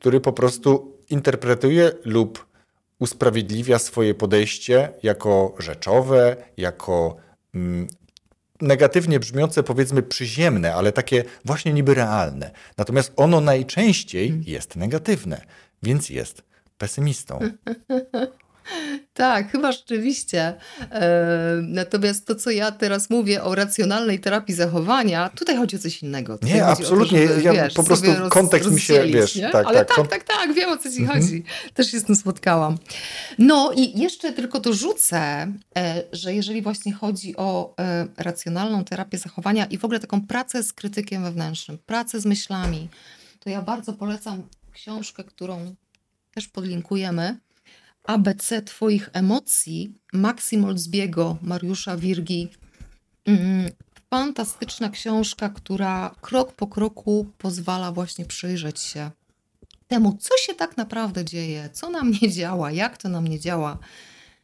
[0.00, 2.51] który po prostu interpretuje lub
[3.02, 7.16] usprawiedliwia swoje podejście jako rzeczowe, jako
[7.54, 7.86] mm,
[8.60, 12.50] negatywnie brzmiące, powiedzmy przyziemne, ale takie właśnie niby realne.
[12.78, 15.40] Natomiast ono najczęściej jest negatywne,
[15.82, 16.42] więc jest
[16.78, 17.38] pesymistą.
[19.14, 20.54] Tak, chyba rzeczywiście.
[20.90, 21.10] E,
[21.62, 26.38] natomiast to, co ja teraz mówię o racjonalnej terapii zachowania, tutaj chodzi o coś innego.
[26.38, 27.28] Tutaj nie, absolutnie.
[27.28, 29.48] To, żeby, ja wiesz, po prostu kontekst mi się, wiesz, nie?
[29.50, 31.20] tak, Ale tak, tak, tak, tak, wiem o co ci mhm.
[31.20, 31.44] chodzi.
[31.74, 32.78] Też się z tym spotkałam.
[33.38, 35.18] No i jeszcze tylko dorzucę,
[35.76, 40.62] e, że jeżeli właśnie chodzi o e, racjonalną terapię zachowania i w ogóle taką pracę
[40.62, 42.88] z krytykiem wewnętrznym, pracę z myślami,
[43.40, 44.42] to ja bardzo polecam
[44.72, 45.74] książkę, którą
[46.34, 47.38] też podlinkujemy
[48.04, 52.48] ABC Twoich emocji Maksim Olzbiego, Mariusza Wirgi.
[53.26, 53.70] Mm,
[54.10, 59.10] fantastyczna książka, która krok po kroku pozwala właśnie przyjrzeć się
[59.88, 63.78] temu, co się tak naprawdę dzieje, co nam nie działa, jak to nam nie działa,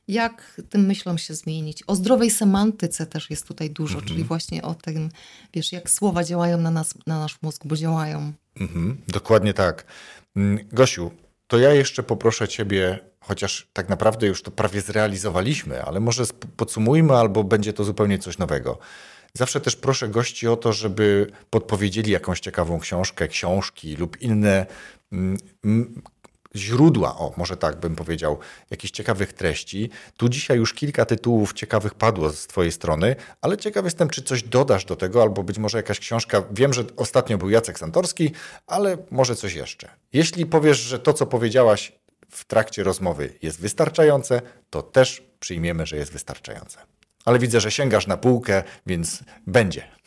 [0.08, 1.82] jak tym myślom się zmienić.
[1.86, 4.08] O zdrowej semantyce też jest tutaj dużo, mhm.
[4.08, 5.10] czyli właśnie o tym,
[5.54, 8.32] wiesz, jak słowa działają na nas, na nasz mózg, bo działają.
[8.60, 9.84] Mhm, dokładnie tak.
[10.36, 11.10] Mm, Gosiu,
[11.48, 16.24] to ja jeszcze poproszę Ciebie chociaż tak naprawdę już to prawie zrealizowaliśmy, ale może
[16.56, 18.78] podsumujmy, albo będzie to zupełnie coś nowego.
[19.34, 24.66] Zawsze też proszę gości o to, żeby podpowiedzieli jakąś ciekawą książkę, książki lub inne
[25.12, 26.02] mm,
[26.56, 28.38] źródła, o może tak bym powiedział,
[28.70, 29.90] jakichś ciekawych treści.
[30.16, 34.42] Tu dzisiaj już kilka tytułów ciekawych padło z Twojej strony, ale ciekaw jestem, czy coś
[34.42, 36.42] dodasz do tego, albo być może jakaś książka.
[36.50, 38.30] Wiem, że ostatnio był Jacek Santorski,
[38.66, 39.88] ale może coś jeszcze.
[40.12, 41.92] Jeśli powiesz, że to, co powiedziałaś,
[42.30, 46.78] w trakcie rozmowy jest wystarczające, to też przyjmiemy, że jest wystarczające.
[47.24, 49.97] Ale widzę, że sięgasz na półkę, więc będzie.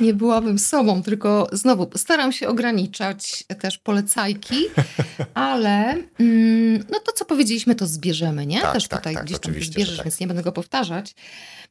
[0.00, 4.56] Nie byłabym sobą, tylko znowu staram się ograniczać też polecajki,
[5.34, 8.60] ale mm, no to, co powiedzieliśmy, to zbierzemy, nie?
[8.60, 10.04] Tak, też tak, tutaj tak, gdzieś tam zbierzesz, tak.
[10.04, 11.14] więc nie będę go powtarzać.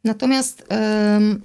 [0.03, 1.41] Natomiast um,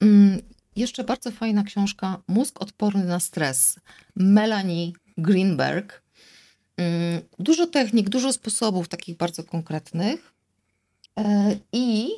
[0.00, 0.38] um,
[0.76, 3.76] jeszcze bardzo fajna książka Mózg odporny na stres.
[4.16, 6.02] Melanie Greenberg.
[6.76, 10.32] Mm, dużo technik, dużo sposobów takich bardzo konkretnych.
[11.18, 12.08] E, I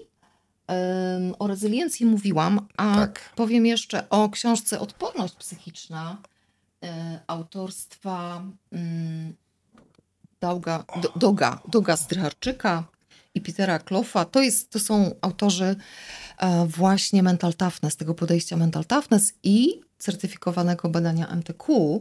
[1.38, 3.32] o rezyliencji mówiłam, a tak.
[3.36, 6.16] powiem jeszcze o książce Odporność psychiczna
[6.84, 8.42] e, autorstwa
[8.72, 9.34] mm,
[10.40, 10.84] Dauga,
[11.16, 12.84] Doga, Doga Strycharczyka
[13.34, 14.24] i Petera Klofa.
[14.24, 15.76] To, jest, to są autorzy
[16.38, 22.00] e, właśnie mental toughness, tego podejścia mental toughness i certyfikowanego badania MTQ.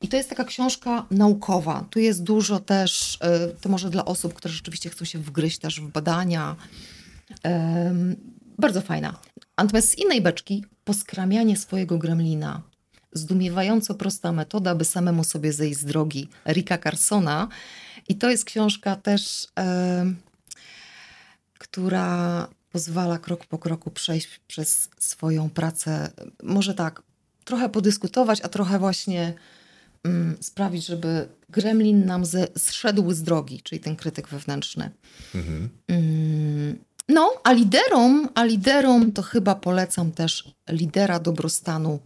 [0.00, 1.84] I to jest taka książka naukowa.
[1.90, 5.80] Tu jest dużo też, y, to może dla osób, które rzeczywiście chcą się wgryźć też
[5.80, 6.56] w badania.
[8.58, 9.20] Bardzo fajna.
[9.58, 12.62] Natomiast z innej beczki poskramianie swojego gremlina.
[13.12, 16.28] Zdumiewająco prosta metoda, by samemu sobie zejść z drogi.
[16.46, 17.48] Rika Carsona.
[18.08, 19.46] I to jest książka też,
[21.58, 26.10] która pozwala krok po kroku przejść przez swoją pracę.
[26.42, 27.02] Może tak,
[27.44, 29.34] trochę podyskutować, a trochę właśnie
[30.04, 34.90] mm, sprawić, żeby gremlin nam ze, zszedł z drogi, czyli ten krytyk wewnętrzny.
[35.34, 35.68] Mhm.
[35.88, 36.78] Mm,
[37.10, 42.00] no, a liderom, a liderom to chyba polecam też lidera dobrostanu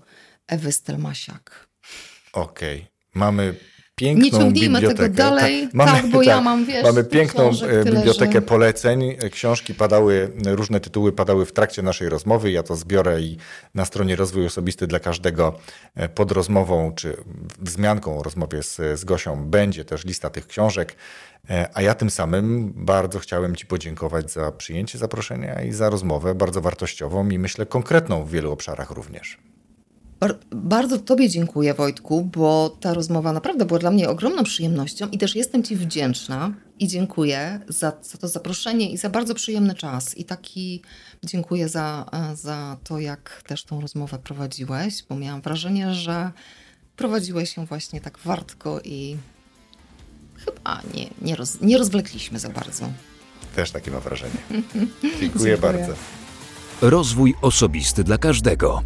[0.46, 1.68] Ewy Stelmasiak.
[2.32, 2.78] Okej.
[2.78, 2.94] Okay.
[3.14, 3.54] Mamy
[3.94, 5.02] piękną Nie ciągnijmy bibliotekę.
[5.02, 9.16] tego dalej, tak, mamy, tak bo tak, ja mam, wiesz, Mamy piękną e, bibliotekę poleceń.
[9.30, 12.50] Książki padały, różne tytuły padały w trakcie naszej rozmowy.
[12.50, 13.36] Ja to zbiorę i
[13.74, 15.58] na stronie Rozwój Osobisty dla każdego
[15.94, 17.16] e, pod rozmową, czy
[17.58, 20.96] wzmianką o rozmowie z, z Gosią będzie też lista tych książek.
[21.50, 26.34] E, a ja tym samym bardzo chciałem Ci podziękować za przyjęcie zaproszenia i za rozmowę
[26.34, 29.38] bardzo wartościową i myślę konkretną w wielu obszarach również.
[30.50, 35.36] Bardzo Tobie dziękuję, Wojtku, bo ta rozmowa naprawdę była dla mnie ogromną przyjemnością i też
[35.36, 40.18] jestem Ci wdzięczna i dziękuję za, za to zaproszenie i za bardzo przyjemny czas.
[40.18, 40.82] I taki
[41.24, 46.30] dziękuję za, za to, jak też tą rozmowę prowadziłeś, bo miałam wrażenie, że
[46.96, 49.16] prowadziłeś ją właśnie tak wartko i
[50.36, 52.88] chyba nie, nie, roz, nie rozwlekliśmy za bardzo.
[53.56, 54.36] Też takie mam wrażenie.
[54.50, 55.92] Dziękuję, dziękuję bardzo.
[56.80, 58.82] Rozwój osobisty dla każdego.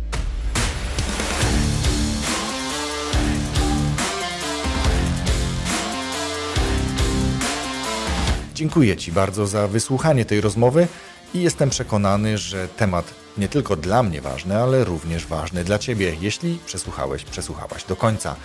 [8.59, 10.89] Dziękuję Ci bardzo za wysłuchanie tej rozmowy
[11.35, 16.17] i jestem przekonany, że temat nie tylko dla mnie ważny, ale również ważny dla Ciebie,
[16.21, 18.37] jeśli przesłuchałeś, przesłuchałaś do końca.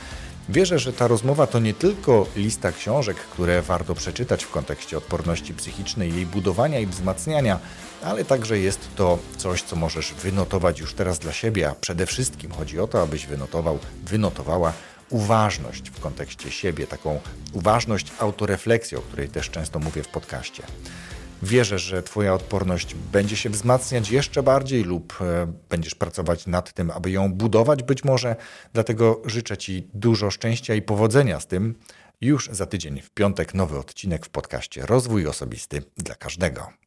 [0.50, 5.54] Wierzę, że ta rozmowa to nie tylko lista książek, które warto przeczytać w kontekście odporności
[5.54, 7.60] psychicznej, jej budowania i wzmacniania,
[8.04, 12.52] ale także jest to coś, co możesz wynotować już teraz dla siebie, a przede wszystkim
[12.52, 14.74] chodzi o to, abyś wynotował, wynotowała
[15.14, 17.20] uważność w kontekście siebie, taką
[17.54, 20.64] uważność, autorefleksję, o której też często mówię w podcaście.
[21.44, 26.92] Wierzę, że Twoja odporność będzie się wzmacniać jeszcze bardziej lub e, będziesz pracować nad tym,
[26.92, 28.36] aby ją budować być może.
[28.74, 31.76] Dlatego życzę Ci dużo szczęścia i powodzenia z tym.
[32.22, 36.83] Już za tydzień w piątek nowy odcinek w podcaście Rozwój Osobisty dla każdego.